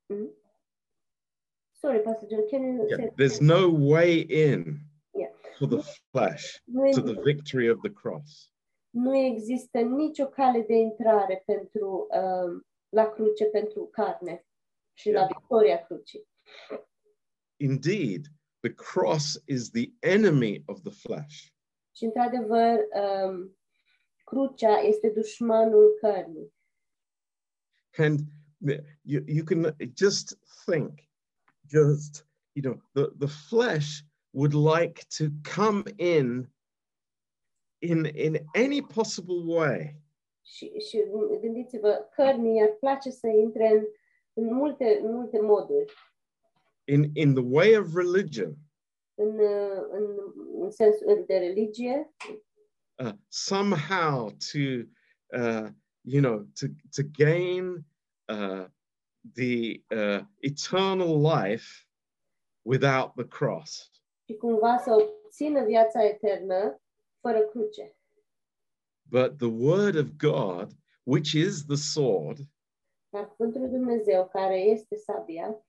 mm, 0.07 0.31
Sorry, 1.81 2.01
Pastor 2.03 2.29
John, 2.29 2.49
can 2.49 2.63
you 2.63 2.87
Yeah, 2.89 2.97
say 2.97 3.13
there's 3.17 3.41
no 3.41 3.69
way 3.69 4.19
in 4.21 4.81
Yeah. 5.15 5.31
for 5.59 5.67
the 5.69 5.83
flesh 6.13 6.61
nu, 6.65 6.91
to 6.93 7.01
the 7.01 7.21
victory 7.23 7.69
of 7.71 7.81
the 7.83 7.91
cross. 7.91 8.51
nu 8.91 9.17
există 9.17 9.81
nicio 9.81 10.27
cale 10.27 10.63
de 10.63 10.75
intrare 10.75 11.43
pentru 11.47 12.07
um, 12.11 12.67
la 12.89 13.05
cruce 13.11 13.45
pentru 13.45 13.89
carne 13.93 14.47
și 14.95 15.11
la 15.11 15.27
victoria 15.27 15.83
crucii. 15.85 16.27
Indeed, 17.61 18.27
the 18.61 18.75
cross 18.75 19.43
is 19.47 19.71
the 19.71 19.91
enemy 20.01 20.63
of 20.67 20.81
the 20.83 20.91
flesh. 20.93 21.53
Și 21.99 22.05
într-adevăr, 22.05 22.79
um, 22.79 23.57
crucea 24.25 24.79
este 24.79 25.09
dușmanul 25.11 25.97
cărnii. 26.01 26.53
And 27.97 28.19
you, 29.03 29.23
you 29.27 29.45
can 29.45 29.77
just 29.97 30.39
think, 30.65 30.99
just, 31.69 32.27
you 32.53 32.63
know, 32.63 32.83
the, 32.93 33.27
the 33.27 33.35
flesh 33.49 34.01
would 34.31 34.55
like 34.55 35.03
to 35.19 35.25
come 35.57 35.83
in 35.97 36.53
in 37.79 38.05
in 38.05 38.37
any 38.55 38.83
possible 38.83 39.43
way. 39.45 40.03
Și, 40.43 40.79
și 40.79 41.05
gândiți-vă, 41.41 42.09
cărnii 42.15 42.63
ar 42.63 42.77
place 42.81 43.11
să 43.11 43.27
intre 43.27 43.69
în, 43.69 43.85
în, 44.33 44.55
multe, 44.55 45.01
în 45.03 45.13
multe 45.13 45.41
moduri. 45.41 45.93
in 46.85 47.11
in 47.15 47.35
the 47.35 47.45
way 47.45 47.77
of 47.77 47.95
religion 47.95 48.57
În, 49.21 49.39
în, 49.91 50.17
în 50.61 50.71
sensul 50.71 51.25
de 51.27 51.37
religie, 51.37 52.13
uh, 53.05 53.13
somehow 53.29 54.29
to 54.31 54.59
uh, 55.39 55.69
you 56.03 56.21
know 56.23 56.39
to 56.61 56.67
to 56.97 57.03
gain 57.25 57.85
uh, 58.29 58.67
the 59.35 59.83
uh, 59.91 60.21
eternal 60.41 61.21
life 61.21 61.67
without 62.63 63.13
the 63.17 63.27
cross 63.27 63.91
și 64.25 64.37
cumva 64.37 64.79
să 64.79 64.91
obțină 64.93 65.65
viața 65.65 66.05
eternă 66.05 66.81
fără 67.21 67.41
cruce. 67.41 67.97
but 69.03 69.37
the 69.39 69.49
word 69.49 69.97
of 69.97 70.07
god 70.17 70.73
which 71.03 71.33
is 71.33 71.65
the 71.65 71.77
sword 71.77 72.39
Dar 73.11 73.29
cuvântul 73.29 73.69
Dumnezeu, 73.71 74.29
care 74.29 74.59
este 74.61 74.97
sabia, 74.97 75.67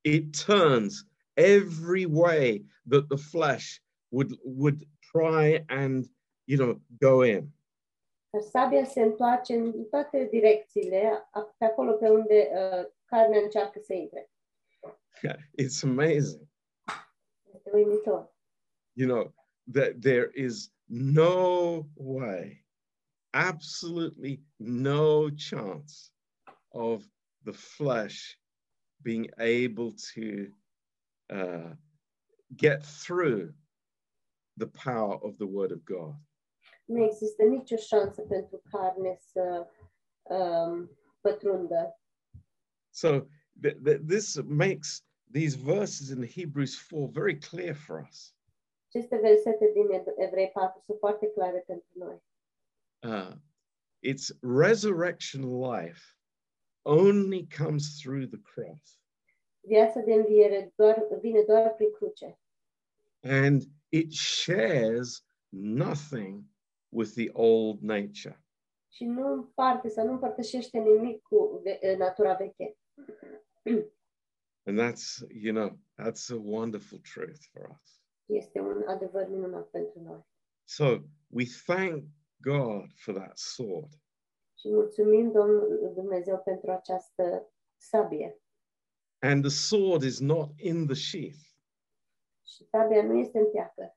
it 0.00 0.44
turns 0.46 1.06
every 1.42 2.06
way 2.06 2.64
that 2.90 3.08
the 3.08 3.16
flesh 3.16 3.80
would 4.10 4.30
would 4.44 4.86
try 5.12 5.64
and 5.68 6.06
you 6.46 6.56
know 6.56 6.80
go 7.00 7.22
in 7.22 7.52
sabia 8.40 8.84
se 8.84 9.00
întoarce 9.00 9.54
în 9.54 9.84
toate 9.84 10.28
direcțiile, 10.30 11.28
pe 11.58 11.64
acolo 11.64 11.92
pe 11.92 12.08
unde 12.08 12.48
uh, 12.52 12.90
carnea 13.04 13.40
încearcă 13.42 13.80
să 13.82 13.92
intre. 13.92 14.30
it's 15.62 15.82
amazing 15.82 16.48
Este 17.54 17.70
uimitor. 17.74 18.34
you 18.92 19.08
know 19.08 19.34
that 19.72 20.00
there 20.00 20.30
is 20.34 20.72
no 20.86 21.86
way 21.94 22.64
absolutely 23.30 24.42
no 24.56 25.28
chance 25.50 26.12
of 26.68 27.04
the 27.44 27.52
flesh 27.52 28.38
being 29.02 29.30
able 29.38 29.92
to 30.14 30.52
uh, 31.32 31.74
get 32.54 32.82
through 33.04 33.54
the 34.58 34.66
power 34.84 35.18
of 35.22 35.36
the 35.36 35.46
word 35.46 35.70
of 35.72 35.78
god 35.84 36.14
Nu 36.84 37.04
există 37.04 37.42
nicio 37.42 37.76
șansă 37.76 38.22
pentru 38.22 38.62
carne 38.70 39.16
să 39.18 39.66
um, 40.22 40.90
pătrundă. 41.20 42.00
so 42.90 43.20
th- 43.62 43.78
th- 43.84 44.00
this 44.06 44.36
makes 44.44 45.04
these 45.32 45.56
verses 45.56 46.08
in 46.10 46.22
hebrews 46.26 46.74
4 46.90 47.06
very 47.06 47.38
clear 47.38 47.74
for 47.74 48.06
us 48.08 48.34
Aceste 48.88 49.16
versete 49.16 49.70
din 49.74 49.88
Evrei 50.16 50.50
4 50.50 50.80
sunt 50.84 50.98
foarte 50.98 51.26
clare 51.26 51.58
pentru 51.66 51.88
noi. 51.92 52.22
uh, 53.02 53.32
its 54.00 54.32
resurrection 54.42 55.42
life 55.60 56.02
only 56.84 57.46
comes 57.56 58.00
through 58.02 58.26
the 58.28 58.40
cross 58.40 59.00
Viața 59.64 60.00
de 60.00 60.12
înviere 60.12 60.72
doar, 60.76 61.08
vine 61.20 61.42
doar 61.42 61.74
prin 61.74 61.90
cruce 61.92 62.36
and 63.24 63.62
it 63.88 64.12
shares 64.12 65.24
nothing 65.48 66.42
with 66.88 67.10
the 67.14 67.28
old 67.32 67.80
nature. 67.80 68.44
și 68.92 69.04
nu 69.04 69.32
împarte 69.32 69.88
sau 69.88 70.06
nu 70.06 70.12
împărtășește 70.12 70.78
nimic 70.78 71.22
cu 71.22 71.60
ve- 71.62 71.96
natura 71.98 72.34
veche. 72.34 72.76
And 74.64 74.78
that's, 74.78 75.24
you 75.28 75.54
know, 75.54 75.78
that's 75.98 76.30
a 76.30 76.36
wonderful 76.44 76.98
truth 77.14 77.40
for 77.52 77.78
us. 77.82 78.00
Este 78.26 78.60
un 78.60 78.82
adevăr 78.86 79.28
minunat 79.28 79.68
pentru 79.70 80.00
noi. 80.00 80.26
So 80.64 80.84
we 81.26 81.44
thank 81.66 82.04
God 82.36 82.90
for 82.94 83.14
that 83.14 83.38
sword. 83.38 83.92
Și 84.58 84.68
mulțumim 84.68 85.32
Domnul 85.32 85.92
Dumnezeu 85.94 86.38
pentru 86.44 86.70
această 86.70 87.52
sabie. 87.76 88.40
And 89.22 89.42
the 89.42 89.50
sword 89.50 90.02
is 90.02 90.18
not 90.20 90.50
in 90.60 90.86
the 90.86 90.94
sheath, 90.94 91.38
Și 92.46 92.64
sabia 92.70 93.02
nu 93.02 93.18
este 93.18 93.38
în 93.38 93.50
teacă, 93.52 93.96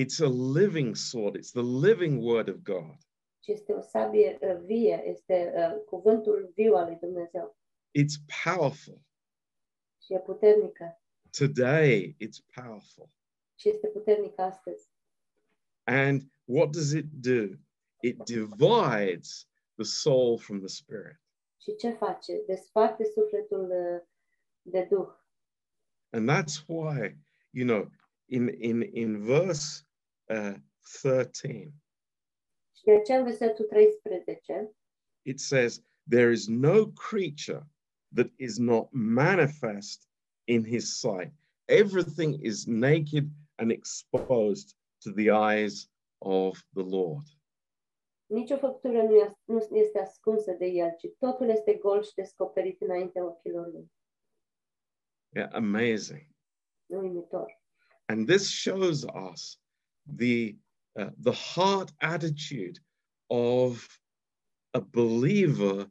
it's 0.00 0.20
a 0.20 0.28
living 0.58 0.94
sword, 0.96 1.36
it's 1.36 1.52
the 1.52 1.62
living 1.88 2.22
word 2.22 2.48
of 2.48 2.56
God. 2.62 2.96
ci 3.40 3.48
este 3.48 3.72
o 3.72 3.80
sabie 3.80 4.38
uh, 4.40 4.60
vie, 4.64 5.02
este 5.06 5.52
uh, 5.56 5.84
cuvântul 5.84 6.52
viu 6.54 6.74
al 6.74 6.86
lui 6.86 6.96
Dumnezeu. 7.00 7.56
It's 7.98 8.16
powerful. 8.44 9.00
Și 10.02 10.12
e 10.14 10.18
puternică. 10.18 11.00
Today, 11.38 12.16
it's 12.24 12.38
powerful. 12.54 13.08
Și 13.58 13.68
este 13.68 13.86
puternică 13.86 14.42
astăzi. 14.42 14.88
And 15.84 16.22
what 16.44 16.70
does 16.70 16.92
it 16.92 17.06
do? 17.12 17.56
It 18.00 18.22
divides 18.24 19.48
the 19.74 19.84
soul 19.84 20.38
from 20.38 20.58
the 20.58 20.68
spirit. 20.68 21.20
Și 21.66 21.76
ce 21.76 21.90
face? 21.90 22.42
Desparte 22.46 23.04
sufletul 23.04 23.68
de 24.62 24.86
duh. 24.90 25.08
And 26.12 26.28
that's 26.28 26.64
why, 26.68 27.16
you 27.50 27.66
know, 27.66 27.90
in 28.28 28.48
in 28.48 28.82
in 28.82 29.24
verse 29.24 29.84
uh, 30.28 30.54
13, 31.02 31.72
Și 32.76 32.84
de 32.84 32.92
aceea 32.92 33.18
în 33.18 33.24
versetul 33.24 33.64
13 33.64 34.76
it 35.22 35.40
says, 35.40 35.82
"There 36.08 36.30
is 36.30 36.46
no 36.46 36.86
creature 36.86 37.66
that 38.14 38.30
is 38.36 38.58
not 38.58 38.88
manifest 38.92 40.08
in 40.44 40.64
His 40.64 41.00
sight. 41.00 41.32
Everything 41.64 42.44
is 42.44 42.66
naked 42.66 43.28
and 43.54 43.70
exposed 43.70 44.76
to 44.98 45.10
the 45.10 45.30
eyes 45.30 45.90
of 46.18 46.64
the 46.74 46.84
Lord." 46.84 47.35
Nicio 48.26 48.56
făptură 48.56 49.02
nu 49.02 49.14
este, 49.14 49.38
nu 49.44 49.76
este 49.76 49.98
ascunsă 49.98 50.52
de 50.52 50.66
el, 50.66 50.94
ci 50.98 51.06
totul 51.18 51.48
este 51.48 51.74
gol 51.74 52.02
și 52.02 52.14
descoperit 52.14 52.80
înaintea 52.80 53.24
ochilor 53.24 53.66
lui. 53.72 53.92
Yeah, 55.34 55.52
amazing. 55.52 56.26
Uimitor. 56.86 57.60
And 58.08 58.26
this 58.26 58.60
shows 58.62 59.04
us 59.30 59.60
the 60.16 60.56
uh, 60.92 61.10
the 61.22 61.32
heart 61.54 61.92
attitude 61.98 62.80
of 63.26 63.86
a 64.72 64.80
believer 64.80 65.90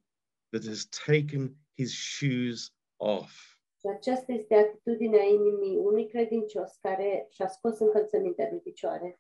that 0.51 0.65
has 0.65 0.87
taken 1.05 1.55
his 1.77 1.93
shoes 1.93 2.71
off. 2.97 3.31
Și 3.79 3.87
aceasta 3.87 4.31
este 4.31 4.55
atitudinea 4.55 5.23
inimii 5.23 5.77
unui 5.77 6.07
credincios 6.07 6.77
care 6.81 7.27
și-a 7.29 7.47
scos 7.47 7.79
încălțămintea 7.79 8.49
din 8.49 8.59
picioare. 8.59 9.19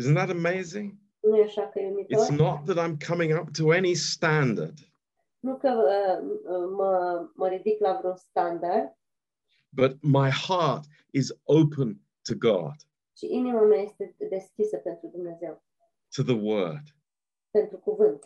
Isn't 0.00 0.14
that 0.14 0.30
amazing? 0.30 1.05
Nu 1.26 1.36
e 1.36 1.42
așa 1.42 1.68
că 1.68 1.78
e 1.78 2.06
It's 2.08 2.36
not 2.36 2.64
that 2.64 2.78
I'm 2.78 2.96
coming 3.08 3.38
up 3.40 3.50
to 3.50 3.70
any 3.70 3.94
standard, 3.94 4.78
Nu 5.40 5.56
că 5.56 5.68
uh, 5.68 6.70
mă, 6.76 7.28
mă 7.34 7.48
ridic 7.48 7.80
la 7.80 7.96
vreun 7.98 8.16
standard, 8.16 8.96
but 9.68 10.02
my 10.02 10.30
heart 10.30 10.84
is 11.10 11.32
open 11.42 12.00
to 12.22 12.34
God, 12.34 12.74
ci 13.12 13.20
inima 13.20 13.60
mea 13.60 13.80
este 13.80 14.16
deschisă 14.30 14.76
pentru 14.76 15.08
Dumnezeu, 15.08 15.62
to 16.14 16.22
the 16.22 16.34
Word. 16.40 16.94
pentru 17.50 17.76
cuvânt. 17.76 18.24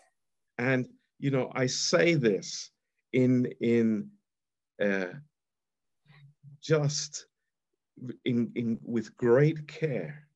And 0.55 0.90
you 1.16 1.30
know, 1.32 1.62
I 1.62 1.66
say 1.66 2.16
this 2.16 2.72
in 3.11 3.44
in 3.59 4.11
uh, 4.78 5.12
just 6.62 7.30
in 8.22 8.51
in 8.55 8.78
with 8.82 9.09
great 9.16 9.59
care. 9.66 10.30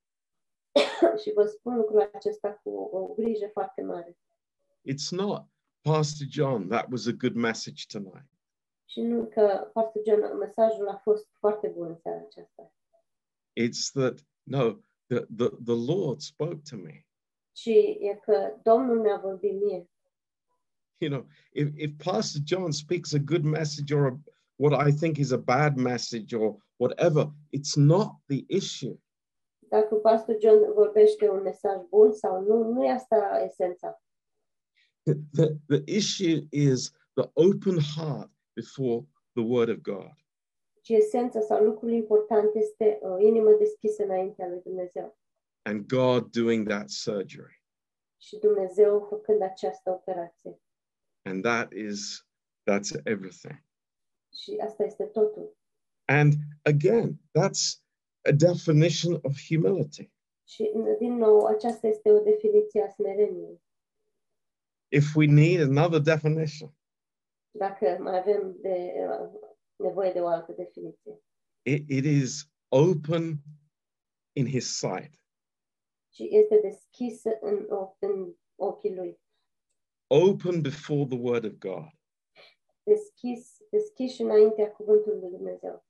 și 1.21 1.31
vă 1.35 1.45
spun 1.45 1.75
lucrul 1.75 2.09
acesta 2.13 2.59
cu 2.63 2.69
o 2.69 3.13
grijă 3.13 3.49
foarte 3.51 3.81
mare. 3.81 4.17
It's 4.91 5.09
not, 5.11 5.43
Pastor 5.81 6.27
John, 6.29 6.67
that 6.67 6.91
was 6.91 7.07
a 7.07 7.11
good 7.11 7.35
message 7.35 7.83
tonight. 7.87 8.29
Și 8.85 9.01
nu 9.01 9.25
că, 9.25 9.69
Pastor 9.73 10.01
John, 10.05 10.37
mesajul 10.37 10.87
a 10.87 10.97
fost 10.97 11.27
foarte 11.39 11.67
bun 11.67 11.87
în 11.87 11.95
seara 11.95 12.21
aceasta. 12.25 12.73
It's 13.59 13.91
that 13.93 14.19
no, 14.43 14.73
the 15.07 15.19
the, 15.35 15.49
the 15.49 15.93
Lord 15.93 16.19
spoke 16.19 16.61
to 16.69 16.75
me. 16.75 17.05
ci 17.51 17.67
e 17.99 18.19
că 18.21 18.59
Domnul 18.63 18.99
mi-a 18.99 19.17
vorbit 19.17 19.61
mie. 19.61 19.89
You 20.97 21.11
know, 21.11 21.27
if, 21.51 21.67
if 21.75 21.91
Pastor 22.03 22.41
John 22.45 22.71
speaks 22.71 23.13
a 23.13 23.19
good 23.19 23.43
message 23.43 23.95
or 23.95 24.05
a 24.05 24.19
what 24.57 24.73
I 24.73 24.91
think 24.91 25.17
is 25.17 25.31
a 25.31 25.37
bad 25.37 25.77
message 25.77 26.33
or 26.33 26.57
whatever. 26.77 27.31
It's 27.51 27.75
not 27.75 28.15
the 28.27 28.45
issue. 28.47 28.97
Dacă 29.69 29.95
pastor 29.95 30.37
John 30.41 30.73
vorbește 30.73 31.29
un 31.29 31.41
mesaj 31.41 31.77
bun 31.89 32.11
sau 32.13 32.41
nu, 32.41 32.71
nu 32.71 32.85
e 32.85 32.91
asta 32.91 33.41
esența. 33.45 34.01
The, 35.03 35.13
the, 35.31 35.55
the 35.67 35.95
issue 35.95 36.47
is 36.49 36.91
the 37.13 37.29
open 37.33 37.77
heart 37.95 38.31
before 38.53 39.05
the 39.33 39.43
word 39.43 39.69
of 39.69 39.77
God. 39.81 40.13
Ci 40.81 40.89
esența 40.89 41.41
sau 41.41 41.63
lucrul 41.63 41.91
important 41.91 42.55
este 42.55 42.99
o 43.01 43.19
inimă 43.19 43.51
deschisă 43.51 44.03
înaintea 44.03 44.47
lui 44.47 44.61
Dumnezeu. 44.63 45.17
and 45.67 45.87
God 45.87 46.31
doing 46.31 46.67
that 46.67 46.89
surgery. 46.89 47.63
Și 48.21 48.37
Dumnezeu 48.37 49.05
făcând 49.09 49.41
această 49.41 49.89
operație. 49.89 50.59
And 51.21 51.43
that 51.43 51.71
is, 51.71 52.27
that's 52.71 52.91
everything. 53.03 53.63
Și 54.33 54.57
asta 54.63 54.83
este 54.83 55.03
totul. 55.03 55.57
And 56.05 56.33
again, 56.63 57.19
that's 57.33 57.81
a 58.27 58.31
definition 58.31 59.19
of 59.23 59.33
humility. 59.47 60.11
Și, 60.47 60.71
din 60.99 61.13
nou, 61.17 61.45
aceasta 61.45 61.87
este 61.87 62.11
o 62.11 62.19
definiție 62.19 62.81
a 62.83 62.89
smereniei. 62.89 63.61
If 64.91 65.15
we 65.15 65.25
need 65.25 65.59
another 65.61 65.99
definition, 65.99 66.75
Dacă 67.51 67.97
mai 67.99 68.17
avem 68.19 68.55
de, 68.61 68.93
nevoie 69.75 70.11
de 70.11 70.21
o 70.21 70.27
altă 70.27 70.51
definiție. 70.51 71.19
it, 71.61 71.89
it 71.89 72.05
is 72.05 72.49
open 72.67 73.37
in 74.37 74.47
His 74.47 74.77
sight, 74.77 75.13
Și 76.13 76.27
este 76.31 76.59
deschisă 76.61 77.37
în, 77.41 77.67
o- 77.69 77.95
în 77.99 78.35
ochii 78.55 78.95
lui. 78.95 79.19
open 80.07 80.61
before 80.61 81.05
the 81.05 81.17
Word 81.17 81.43
of 81.45 81.51
God. 81.57 81.89
Deschis, 82.83 83.57
deschis 83.69 84.13
și 84.13 84.21
înaintea 84.21 84.71
cuvântului 84.71 85.19
lui 85.19 85.29
Dumnezeu. 85.29 85.85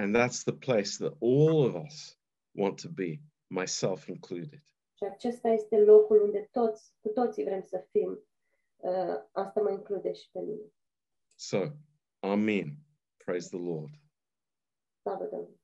And 0.00 0.14
that's 0.14 0.44
the 0.44 0.52
place 0.52 0.96
that 0.96 1.12
all 1.20 1.66
of 1.66 1.76
us 1.76 2.16
want 2.54 2.78
to 2.78 2.88
be, 2.88 3.20
myself 3.48 4.06
included. 4.08 4.62
Și 4.94 5.04
acesta 5.04 5.48
este 5.48 5.78
locul 5.78 6.22
unde 6.22 6.48
toți, 6.50 6.94
cu 7.00 7.08
toții 7.08 7.44
vrem 7.44 7.62
să 7.62 7.86
fim. 7.90 8.24
Uh, 8.76 9.22
asta 9.32 9.60
mă 9.60 9.70
include 9.70 10.12
și 10.12 10.30
pe 10.32 10.40
mine. 10.40 10.72
So, 11.36 11.58
Amen. 12.20 12.76
Praise 13.24 13.48
the 13.48 13.58
Lord. 13.58 13.90
Slavă 15.00 15.24
Domnului! 15.24 15.54
Mm. 15.54 15.59